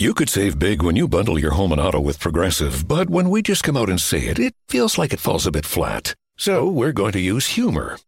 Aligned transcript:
You 0.00 0.14
could 0.14 0.30
save 0.30 0.60
big 0.60 0.80
when 0.80 0.94
you 0.94 1.08
bundle 1.08 1.40
your 1.40 1.50
home 1.50 1.72
and 1.72 1.80
auto 1.80 1.98
with 1.98 2.20
Progressive, 2.20 2.86
but 2.86 3.10
when 3.10 3.30
we 3.30 3.42
just 3.42 3.64
come 3.64 3.76
out 3.76 3.90
and 3.90 4.00
say 4.00 4.26
it, 4.26 4.38
it 4.38 4.54
feels 4.68 4.96
like 4.96 5.12
it 5.12 5.18
falls 5.18 5.44
a 5.44 5.50
bit 5.50 5.66
flat. 5.66 6.14
So 6.36 6.68
we're 6.68 6.92
going 6.92 7.10
to 7.14 7.18
use 7.18 7.48
humor. 7.48 7.98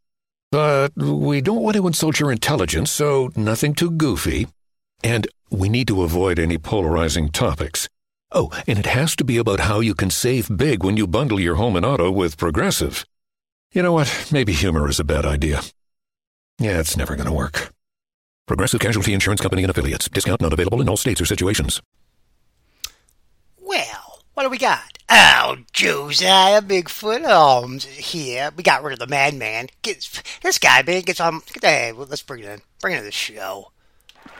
But 0.52 0.92
we 0.96 1.40
don't 1.40 1.64
want 1.64 1.76
to 1.78 1.88
insult 1.88 2.20
your 2.20 2.30
intelligence, 2.30 2.92
so 2.92 3.32
nothing 3.34 3.74
too 3.74 3.90
goofy. 3.90 4.46
And 5.02 5.26
we 5.50 5.68
need 5.68 5.88
to 5.88 6.04
avoid 6.04 6.38
any 6.38 6.58
polarizing 6.58 7.30
topics. 7.30 7.88
Oh, 8.30 8.52
and 8.68 8.78
it 8.78 8.86
has 8.86 9.16
to 9.16 9.24
be 9.24 9.36
about 9.36 9.58
how 9.58 9.80
you 9.80 9.96
can 9.96 10.10
save 10.10 10.56
big 10.56 10.84
when 10.84 10.96
you 10.96 11.08
bundle 11.08 11.40
your 11.40 11.56
home 11.56 11.74
and 11.74 11.84
auto 11.84 12.08
with 12.08 12.38
Progressive. 12.38 13.04
You 13.72 13.82
know 13.82 13.94
what? 13.94 14.28
Maybe 14.30 14.52
humor 14.52 14.88
is 14.88 15.00
a 15.00 15.04
bad 15.04 15.26
idea. 15.26 15.62
Yeah, 16.60 16.78
it's 16.78 16.96
never 16.96 17.16
going 17.16 17.26
to 17.26 17.32
work. 17.32 17.74
Progressive 18.50 18.80
Casualty 18.80 19.14
Insurance 19.14 19.40
Company 19.40 19.62
and 19.62 19.70
affiliates. 19.70 20.08
Discount 20.08 20.40
not 20.40 20.52
available 20.52 20.82
in 20.82 20.88
all 20.88 20.96
states 20.96 21.20
or 21.20 21.24
situations. 21.24 21.80
Well, 23.60 24.24
what 24.34 24.42
do 24.42 24.50
we 24.50 24.58
got? 24.58 24.98
Oh, 25.08 25.58
Josiah 25.72 26.60
Bigfoot 26.60 27.24
Holmes 27.24 27.84
here. 27.84 28.50
We 28.56 28.64
got 28.64 28.82
rid 28.82 28.94
of 28.94 28.98
the 28.98 29.06
madman. 29.06 29.68
Get 29.82 30.02
this 30.42 30.58
guy, 30.58 30.82
man, 30.82 31.02
gets 31.02 31.20
on. 31.20 31.42
Hey, 31.62 31.92
well, 31.92 32.08
let's 32.10 32.26
bring 32.26 32.42
it 32.42 32.50
in. 32.50 32.60
Bring 32.80 32.96
it 32.96 32.98
to 32.98 33.04
the 33.04 33.12
show. 33.12 33.70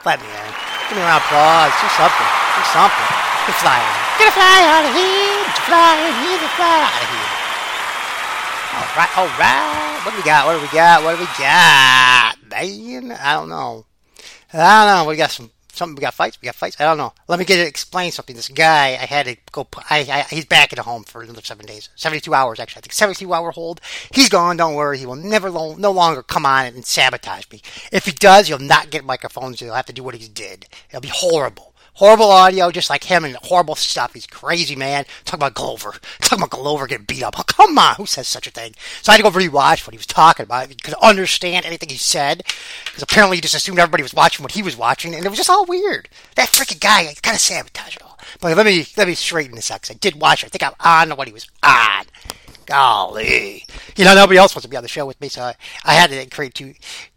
Let 0.04 0.18
me 0.18 0.26
in. 0.26 0.50
Give 0.90 0.98
me 0.98 1.02
a 1.02 1.06
round 1.06 1.22
of 1.22 1.30
applause. 1.30 1.70
Do 1.78 1.86
something. 1.94 2.30
Do 2.58 2.66
something. 2.74 3.10
Get 3.46 3.54
a 3.54 3.62
fly. 3.62 3.78
Get 4.18 4.26
a 4.26 4.34
fly 4.34 4.58
out 4.74 4.90
of 4.90 4.92
here. 4.98 5.38
Get 5.46 5.54
a 5.54 5.62
fly 5.70 5.94
of 6.02 6.14
here. 6.18 6.34
Get 6.34 6.50
a 6.50 6.56
fly 6.58 6.82
out 6.82 6.98
of 6.98 7.10
here. 7.14 7.30
All 8.74 8.90
right, 8.98 9.12
all 9.22 9.30
right. 9.38 10.02
What 10.02 10.10
do 10.10 10.16
we 10.18 10.26
got? 10.26 10.46
What 10.46 10.58
do 10.58 10.62
we 10.62 10.72
got? 10.74 11.04
What 11.04 11.14
do 11.14 11.20
we 11.22 11.30
got? 11.38 12.34
Man, 12.50 13.12
I 13.12 13.34
don't 13.34 13.48
know. 13.48 13.86
I 14.52 14.86
don't 14.86 15.04
know. 15.04 15.08
We 15.10 15.16
got 15.16 15.30
some 15.30 15.50
something. 15.72 15.96
We 15.96 16.00
got 16.00 16.14
fights. 16.14 16.38
We 16.40 16.46
got 16.46 16.54
fights. 16.54 16.76
I 16.80 16.84
don't 16.84 16.98
know. 16.98 17.12
Let 17.28 17.38
me 17.38 17.44
get 17.44 17.58
it. 17.58 17.68
Explain 17.68 18.12
something. 18.12 18.34
This 18.36 18.48
guy, 18.48 18.88
I 18.88 19.06
had 19.06 19.26
to 19.26 19.36
go. 19.52 19.66
I, 19.88 20.00
I 20.00 20.26
he's 20.34 20.44
back 20.44 20.72
at 20.72 20.78
home 20.80 21.04
for 21.04 21.22
another 21.22 21.42
seven 21.42 21.66
days, 21.66 21.88
seventy-two 21.96 22.34
hours 22.34 22.60
actually. 22.60 22.80
I 22.80 22.82
think 22.82 22.92
seventy-two 22.92 23.32
hour 23.32 23.50
hold. 23.52 23.80
He's 24.12 24.28
gone. 24.28 24.56
Don't 24.56 24.74
worry. 24.74 24.98
He 24.98 25.06
will 25.06 25.16
never, 25.16 25.50
lo- 25.50 25.76
no 25.76 25.90
longer 25.90 26.22
come 26.22 26.46
on 26.46 26.66
and 26.66 26.84
sabotage 26.84 27.44
me. 27.50 27.62
If 27.92 28.06
he 28.06 28.12
does, 28.12 28.48
he'll 28.48 28.58
not 28.58 28.90
get 28.90 29.04
microphones. 29.04 29.60
He'll 29.60 29.74
have 29.74 29.86
to 29.86 29.92
do 29.92 30.02
what 30.02 30.14
he 30.14 30.28
did. 30.28 30.66
It'll 30.88 31.00
be 31.00 31.08
horrible. 31.08 31.69
Horrible 32.00 32.32
audio, 32.32 32.70
just 32.70 32.88
like 32.88 33.04
him, 33.04 33.26
and 33.26 33.36
horrible 33.42 33.74
stuff. 33.74 34.14
He's 34.14 34.26
crazy, 34.26 34.74
man. 34.74 35.04
Talk 35.26 35.34
about 35.34 35.52
Glover. 35.52 35.96
Talk 36.22 36.38
about 36.38 36.48
Glover 36.48 36.86
getting 36.86 37.04
beat 37.04 37.22
up. 37.22 37.38
Oh, 37.38 37.42
come 37.42 37.76
on, 37.76 37.96
who 37.96 38.06
says 38.06 38.26
such 38.26 38.46
a 38.46 38.50
thing? 38.50 38.72
So 39.02 39.12
I 39.12 39.16
had 39.16 39.22
to 39.22 39.30
go 39.30 39.38
rewatch 39.38 39.86
what 39.86 39.92
he 39.92 39.98
was 39.98 40.06
talking 40.06 40.44
about. 40.44 40.70
He 40.70 40.76
could 40.76 40.94
understand 41.02 41.66
anything 41.66 41.90
he 41.90 41.98
said, 41.98 42.42
because 42.86 43.02
apparently 43.02 43.36
he 43.36 43.42
just 43.42 43.54
assumed 43.54 43.78
everybody 43.78 44.02
was 44.02 44.14
watching 44.14 44.42
what 44.42 44.52
he 44.52 44.62
was 44.62 44.78
watching, 44.78 45.14
and 45.14 45.26
it 45.26 45.28
was 45.28 45.36
just 45.36 45.50
all 45.50 45.66
weird. 45.66 46.08
That 46.36 46.48
freaking 46.48 46.80
guy 46.80 47.04
kind 47.20 47.34
of 47.34 47.40
sabotaged 47.42 47.96
it 47.96 48.02
all. 48.02 48.18
But 48.40 48.56
let 48.56 48.64
me 48.64 48.86
let 48.96 49.06
me 49.06 49.12
straighten 49.14 49.54
this 49.54 49.70
out, 49.70 49.82
'cause 49.82 49.90
I 49.90 49.98
did 50.00 50.18
watch 50.18 50.42
it. 50.42 50.46
I 50.46 50.48
think 50.48 50.72
I'm 50.80 51.10
on 51.10 51.18
what 51.18 51.28
he 51.28 51.34
was 51.34 51.48
on. 51.62 52.06
Golly. 52.64 53.66
You 53.96 54.06
know, 54.06 54.14
nobody 54.14 54.38
else 54.38 54.54
wants 54.54 54.62
to 54.64 54.70
be 54.70 54.76
on 54.78 54.82
the 54.82 54.88
show 54.88 55.04
with 55.04 55.20
me, 55.20 55.28
so 55.28 55.42
I, 55.42 55.54
I 55.84 55.92
had 55.92 56.08
to 56.08 56.24
create 56.30 56.54
two. 56.54 56.72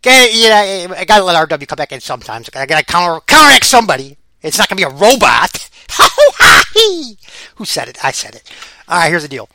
Okay, 0.05 0.29
You 0.33 0.49
know, 0.89 0.95
I 0.97 1.05
gotta 1.05 1.23
let 1.23 1.37
RW 1.47 1.67
come 1.67 1.77
back 1.77 1.93
in 1.93 2.01
sometimes. 2.01 2.49
I 2.53 2.65
gotta 2.65 2.83
counter, 2.83 3.21
counteract 3.27 3.63
somebody. 3.63 4.17
It's 4.43 4.57
not 4.57 4.69
gonna 4.69 4.77
be 4.77 4.83
a 4.83 4.89
robot. 4.89 5.69
Who 7.55 7.65
said 7.65 7.87
it? 7.87 8.03
I 8.03 8.11
said 8.11 8.35
it. 8.35 8.51
Alright, 8.89 9.09
here's 9.09 9.23
the 9.23 9.29
deal. 9.29 9.49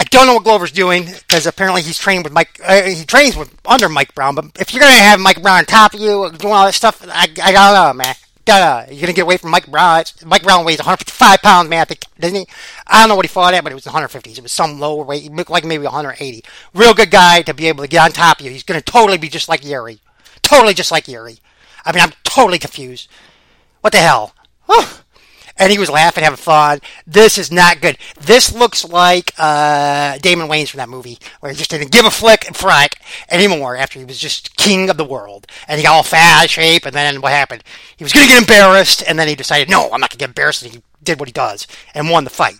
I 0.00 0.04
don't 0.04 0.26
know 0.26 0.34
what 0.34 0.44
Glover's 0.44 0.72
doing 0.72 1.04
because 1.04 1.46
apparently 1.46 1.82
he's 1.82 1.98
trained 1.98 2.24
with 2.24 2.32
Mike. 2.32 2.60
Uh, 2.64 2.82
he 2.82 3.04
trains 3.04 3.36
with 3.36 3.54
under 3.64 3.88
Mike 3.88 4.14
Brown. 4.14 4.34
But 4.34 4.46
if 4.58 4.72
you're 4.72 4.80
gonna 4.80 4.92
have 4.94 5.20
Mike 5.20 5.40
Brown 5.40 5.58
on 5.58 5.64
top 5.64 5.94
of 5.94 6.00
you 6.00 6.30
doing 6.38 6.52
all 6.52 6.64
that 6.66 6.74
stuff, 6.74 7.06
I, 7.08 7.28
I 7.42 7.52
don't 7.52 7.74
know, 7.74 7.92
man. 7.92 8.14
Duh, 8.44 8.86
you're 8.90 9.02
gonna 9.02 9.12
get 9.12 9.22
away 9.22 9.36
from 9.36 9.52
Mike 9.52 9.70
Brown. 9.70 10.00
It's, 10.00 10.24
Mike 10.24 10.42
Brown 10.42 10.64
weighs 10.64 10.78
155 10.78 11.42
pounds, 11.42 11.68
man. 11.68 11.82
I 11.82 11.84
think 11.84 12.04
doesn't 12.18 12.36
he? 12.36 12.46
I 12.88 12.98
don't 12.98 13.10
know 13.10 13.14
what 13.14 13.24
he 13.24 13.28
fought 13.28 13.54
at, 13.54 13.62
but 13.62 13.70
it 13.70 13.76
was 13.76 13.84
150s. 13.84 14.38
It 14.38 14.42
was 14.42 14.50
some 14.50 14.80
lower 14.80 15.04
weight, 15.04 15.30
like 15.48 15.64
maybe 15.64 15.84
180. 15.84 16.42
Real 16.74 16.94
good 16.94 17.12
guy 17.12 17.42
to 17.42 17.54
be 17.54 17.68
able 17.68 17.84
to 17.84 17.88
get 17.88 18.02
on 18.02 18.10
top 18.10 18.40
of 18.40 18.44
you. 18.44 18.50
He's 18.50 18.64
gonna 18.64 18.80
totally 18.80 19.18
be 19.18 19.28
just 19.28 19.48
like 19.48 19.64
Yuri, 19.64 20.00
totally 20.42 20.74
just 20.74 20.90
like 20.90 21.06
Yuri. 21.06 21.38
I 21.84 21.92
mean, 21.92 22.02
I'm 22.02 22.12
totally 22.24 22.58
confused. 22.58 23.08
What 23.82 23.92
the 23.92 23.98
hell? 23.98 24.34
and 25.62 25.70
he 25.70 25.78
was 25.78 25.90
laughing, 25.90 26.24
having 26.24 26.36
fun. 26.36 26.80
This 27.06 27.38
is 27.38 27.52
not 27.52 27.80
good. 27.80 27.96
This 28.20 28.52
looks 28.52 28.84
like 28.84 29.32
uh, 29.38 30.18
Damon 30.18 30.48
Wayans 30.48 30.70
from 30.70 30.78
that 30.78 30.88
movie, 30.88 31.18
where 31.40 31.52
he 31.52 31.58
just 31.58 31.70
didn't 31.70 31.92
give 31.92 32.04
a 32.04 32.10
flick 32.10 32.46
and 32.46 32.56
frick 32.56 32.96
anymore 33.30 33.76
after 33.76 33.98
he 33.98 34.04
was 34.04 34.18
just 34.18 34.56
king 34.56 34.90
of 34.90 34.96
the 34.96 35.04
world. 35.04 35.46
And 35.68 35.78
he 35.78 35.84
got 35.84 35.92
all 35.92 36.02
fat 36.02 36.50
shape, 36.50 36.84
and 36.84 36.94
then 36.94 37.20
what 37.20 37.32
happened? 37.32 37.62
He 37.96 38.04
was 38.04 38.12
going 38.12 38.26
to 38.26 38.32
get 38.32 38.40
embarrassed, 38.40 39.04
and 39.06 39.18
then 39.18 39.28
he 39.28 39.36
decided, 39.36 39.68
no, 39.68 39.84
I'm 39.84 40.00
not 40.00 40.10
going 40.10 40.18
to 40.18 40.18
get 40.18 40.30
embarrassed, 40.30 40.64
and 40.64 40.72
he 40.72 40.82
did 41.02 41.20
what 41.20 41.28
he 41.28 41.32
does, 41.32 41.66
and 41.94 42.10
won 42.10 42.24
the 42.24 42.30
fight. 42.30 42.58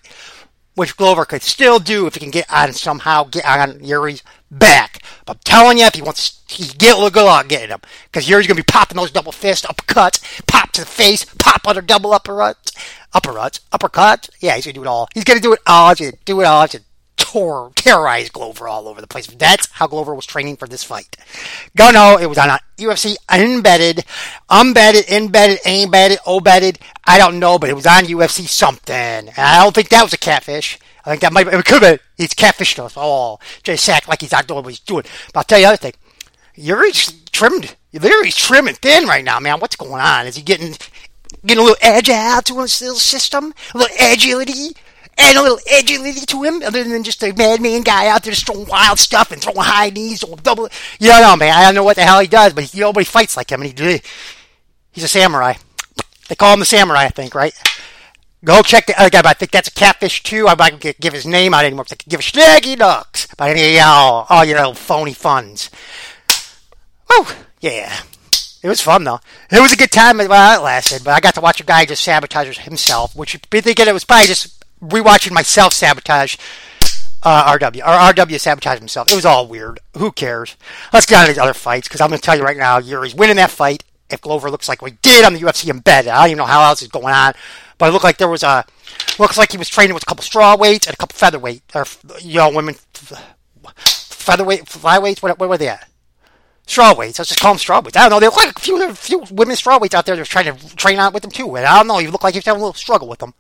Which 0.75 0.97
Glover 0.97 1.25
could 1.25 1.43
still 1.43 1.79
do 1.79 2.07
if 2.07 2.15
he 2.15 2.21
can 2.21 2.31
get 2.31 2.51
on 2.53 2.73
somehow, 2.73 3.25
get 3.25 3.45
on 3.45 3.85
Yuri's 3.85 4.23
back. 4.51 4.92
But 5.25 5.37
I'm 5.37 5.41
telling 5.45 5.79
you, 5.79 5.85
if 5.85 5.95
he 5.95 6.03
wants, 6.03 6.43
he 6.49 6.67
get 6.77 6.97
a 6.97 7.11
good 7.11 7.25
luck 7.25 7.49
getting 7.49 7.71
him. 7.71 7.81
Because 8.05 8.29
Yuri's 8.29 8.47
going 8.47 8.57
to 8.57 8.63
be 8.63 8.73
popping 8.73 8.97
those 8.97 9.11
double 9.11 9.33
fist 9.33 9.65
uppercuts, 9.65 10.23
pop 10.47 10.73
to 10.73 10.83
the 10.83 10.87
face, 10.87 11.25
pop 11.39 11.67
under 11.67 11.81
double 11.81 12.11
uppercuts, 12.11 12.73
uppercuts, 13.15 13.61
uppercuts. 13.71 14.31
Yeah, 14.41 14.55
he's 14.57 14.65
going 14.65 14.75
to 14.75 14.81
do 14.81 14.85
it 14.85 14.89
all. 14.89 15.09
He's 15.15 15.25
going 15.25 15.39
to 15.39 15.43
do 15.43 15.53
it 15.53 15.61
all. 15.67 15.91
He's 15.91 16.01
going 16.01 16.13
to 16.13 16.19
do 16.25 16.41
it 16.41 16.45
all. 16.45 16.63
He's 16.63 16.73
going 16.73 16.85
to 16.85 17.83
terrorize 17.83 18.31
Glover 18.31 18.69
all 18.69 18.89
over 18.89 19.01
the 19.01 19.07
place. 19.07 19.27
That's 19.27 19.71
how 19.73 19.87
Glover 19.87 20.15
was 20.15 20.27
training 20.27 20.57
for 20.57 20.69
this 20.69 20.85
fight. 20.85 21.17
Go 21.77 21.91
no, 21.91 22.19
it 22.19 22.27
was 22.27 22.39
on 22.39 22.51
a 22.51 22.61
UFC 22.79 23.17
embedded, 23.33 24.05
unbedded, 24.51 25.09
embedded, 25.09 25.59
embedded, 25.67 26.19
obetted. 26.27 26.79
I 27.05 27.19
don't 27.19 27.39
know, 27.39 27.59
but 27.59 27.71
it 27.71 27.75
was 27.75 27.87
on 27.87 28.05
UFC 28.05 28.47
something. 28.49 28.95
And 28.95 29.33
I 29.37 29.63
don't 29.63 29.75
think 29.75 29.89
that 29.91 30.03
was 30.03 30.13
a 30.13 30.19
catfish. 30.19 30.79
I 31.05 31.11
think 31.11 31.23
that 31.23 31.33
might 31.33 31.49
it 31.49 31.65
could 31.65 31.81
been. 31.81 31.99
He's 32.17 32.35
catfished 32.35 32.79
us 32.79 32.97
all. 32.97 33.41
Just 33.63 33.89
act 33.89 34.09
like 34.09 34.21
he's 34.21 34.33
not 34.33 34.47
doing 34.47 34.63
what 34.63 34.71
he's 34.71 34.81
doing. 34.81 35.05
But 35.33 35.41
I'll 35.41 35.45
tell 35.45 35.59
you 35.59 35.67
the 35.67 35.69
other 35.73 35.77
thing. 35.77 35.95
Yuri's 36.55 37.13
trimmed. 37.31 37.77
Yuri's 37.93 38.37
trim 38.37 38.69
and 38.69 38.77
thin 38.77 39.07
right 39.07 39.25
now, 39.25 39.41
man. 39.41 39.59
What's 39.59 39.77
going 39.77 40.01
on? 40.01 40.27
Is 40.27 40.37
he 40.37 40.43
getting 40.43 40.77
getting 41.45 41.63
a 41.63 41.67
little 41.67 41.77
agile 41.83 42.43
to 42.43 42.61
his 42.61 42.81
little 42.81 42.97
system? 42.97 43.53
A 43.75 43.79
little 43.79 43.97
agility? 44.13 44.77
Add 45.19 45.37
a 45.37 45.43
little 45.43 45.59
agility 45.79 46.25
to 46.25 46.43
him, 46.43 46.63
other 46.63 46.85
than 46.85 47.03
just 47.03 47.23
a 47.23 47.35
madman 47.35 47.83
guy 47.83 48.09
out 48.09 48.23
there 48.23 48.33
just 48.33 48.47
throwing 48.47 48.67
wild 48.67 48.99
stuff 48.99 49.31
and 49.31 49.43
throwing 49.43 49.61
high 49.61 49.91
knees, 49.91 50.21
throwing 50.21 50.37
double. 50.37 50.69
You 50.99 51.09
don't 51.09 51.21
know, 51.21 51.37
man. 51.37 51.55
I 51.55 51.65
don't 51.65 51.75
know 51.75 51.85
what 51.85 51.97
the 51.97 52.03
hell 52.03 52.21
he 52.21 52.29
does, 52.29 52.55
but 52.55 52.65
he, 52.65 52.81
nobody 52.81 53.05
fights 53.05 53.37
like 53.37 53.51
him, 53.51 53.61
and 53.61 53.79
he 53.79 54.01
he's 54.93 55.05
a 55.05 55.09
samurai. 55.09 55.55
They 56.29 56.35
call 56.35 56.55
him 56.55 56.61
the 56.61 56.67
samurai, 56.67 57.05
I 57.05 57.09
think, 57.09 57.35
right? 57.35 57.53
Go 58.45 58.63
check 58.63 58.87
the 58.87 58.99
other 58.99 59.11
guy, 59.11 59.23
but 59.23 59.29
I 59.29 59.35
think 59.35 59.53
that's 59.53 59.69
a 59.69 59.73
catfish 59.73 60.23
too. 60.23 60.45
Not 60.45 60.59
gonna 60.59 60.95
give 60.95 61.13
his 61.13 61.27
name 61.27 61.55
out 61.55 61.65
anymore. 61.65 61.85
I 61.91 61.95
give 62.09 62.21
a 62.21 62.23
snaggy 62.23 62.77
ducks 62.77 63.33
by 63.37 63.51
any 63.51 63.77
y'all, 63.77 64.27
all 64.29 64.45
your 64.45 64.59
little 64.59 64.75
phony 64.75 65.15
funds. 65.15 65.71
Oh 67.09 67.37
yeah, 67.61 68.01
it 68.63 68.69
was 68.69 68.81
fun 68.81 69.05
though. 69.05 69.21
It 69.51 69.61
was 69.61 69.73
a 69.73 69.77
good 69.77 69.93
time 69.93 70.19
while 70.19 70.59
it 70.59 70.63
lasted, 70.63 71.05
but 71.05 71.13
I 71.13 71.21
got 71.21 71.35
to 71.35 71.41
watch 71.41 71.61
a 71.61 71.65
guy 71.65 71.85
just 71.85 72.03
sabotage 72.03 72.59
himself, 72.59 73.15
which 73.15 73.33
you'd 73.33 73.49
be 73.51 73.61
thinking 73.61 73.87
it 73.87 73.95
was 73.95 74.05
probably 74.05 74.27
just 74.27 74.65
rewatching 74.83 75.33
myself 75.33 75.73
sabotage 75.73 76.37
uh, 77.23 77.57
RW 77.57 77.79
or 77.79 78.13
RW 78.13 78.41
sabotage 78.41 78.79
himself. 78.79 79.09
It 79.11 79.15
was 79.15 79.25
all 79.25 79.47
weird. 79.47 79.81
Who 79.97 80.11
cares? 80.11 80.57
Let's 80.93 81.07
get 81.07 81.19
on 81.19 81.27
to 81.27 81.33
these 81.33 81.39
other 81.39 81.55
fights 81.55 81.89
because 81.89 82.01
I'm 82.01 82.09
going 82.09 82.19
to 82.19 82.25
tell 82.25 82.37
you 82.37 82.43
right 82.43 82.57
now, 82.57 82.79
Yuri's 82.79 83.15
winning 83.15 83.37
that 83.37 83.51
fight, 83.51 83.85
if 84.13 84.21
Glover 84.21 84.51
looks 84.51 84.69
like 84.69 84.81
he 84.81 84.91
did 85.03 85.25
on 85.25 85.35
the 85.35 85.41
UFC 85.41 85.71
embed. 85.71 86.09
I 86.09 86.23
don't 86.23 86.27
even 86.27 86.39
know 86.39 86.45
how 86.45 86.63
else 86.63 86.83
is 86.83 86.89
going 86.89 87.15
on, 87.15 87.35
but 87.79 87.89
it 87.89 87.93
looked 87.93 88.05
like 88.05 88.19
there 88.19 88.29
was 88.29 88.43
a 88.43 88.65
looks 89.19 89.39
like 89.39 89.53
he 89.53 89.59
was 89.59 89.69
training 89.69 89.95
with 89.95 90.03
a 90.03 90.07
couple 90.07 90.23
straw 90.23 90.57
weights 90.57 90.87
and 90.87 90.95
a 90.95 90.97
couple 90.97 91.17
featherweight 91.17 91.63
or 91.75 91.87
you 92.21 92.37
know 92.37 92.51
women 92.51 92.75
featherweight 94.23 94.65
flyweights. 94.67 95.23
What, 95.23 95.39
were 95.39 95.59
they 95.59 95.69
at? 95.69 95.89
Straw 96.67 96.95
weights. 96.95 97.19
Let's 97.19 97.29
just 97.29 97.41
call 97.41 97.53
them 97.53 97.59
straw 97.59 97.81
weights. 97.81 97.97
I 97.97 98.03
don't 98.03 98.11
know. 98.11 98.21
They 98.21 98.27
look 98.27 98.37
like 98.37 98.57
a 98.57 98.61
few, 98.61 98.83
a 98.89 98.95
few 98.95 99.25
women 99.31 99.57
straw 99.57 99.79
weights 99.79 99.95
out 99.95 100.07
there 100.07 100.15
that 100.15 100.23
are 100.23 100.25
trying 100.25 100.57
to 100.57 100.77
train 100.77 100.99
out 100.99 101.13
with 101.13 101.23
them 101.23 101.33
too. 101.33 101.57
And 101.57 101.67
I 101.67 101.77
don't 101.77 101.89
know. 101.89 101.99
You 101.99 102.11
look 102.11 102.23
like 102.23 102.35
you're 102.35 102.43
having 102.45 102.61
a 102.61 102.65
little 102.65 102.75
struggle 102.75 103.09
with 103.09 103.19
them. 103.19 103.35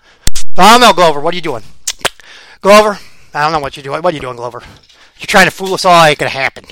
I 0.58 0.72
don't 0.72 0.80
know, 0.80 0.92
Glover. 0.92 1.20
What 1.20 1.32
are 1.32 1.36
you 1.36 1.42
doing? 1.42 1.62
Glover? 2.60 2.98
I 3.32 3.42
don't 3.42 3.52
know 3.52 3.60
what 3.60 3.76
you're 3.76 3.84
doing. 3.84 4.02
What 4.02 4.12
are 4.12 4.16
you 4.16 4.20
doing, 4.20 4.36
Glover? 4.36 4.62
You're 5.18 5.26
trying 5.26 5.46
to 5.46 5.52
fool 5.52 5.74
us 5.74 5.84
all. 5.84 6.04
It 6.06 6.18
could 6.18 6.28
happen. 6.28 6.64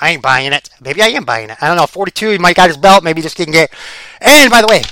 I 0.00 0.10
ain't 0.10 0.22
buying 0.22 0.52
it. 0.52 0.70
Maybe 0.80 1.02
I 1.02 1.08
am 1.08 1.24
buying 1.24 1.50
it. 1.50 1.58
I 1.60 1.66
don't 1.66 1.76
know. 1.76 1.86
42, 1.86 2.30
he 2.30 2.38
might 2.38 2.56
got 2.56 2.68
his 2.68 2.76
belt. 2.76 3.04
Maybe 3.04 3.22
just 3.22 3.36
didn't 3.36 3.52
get. 3.52 3.72
And 4.20 4.50
by 4.50 4.60
the 4.60 4.66
way, 4.68 4.82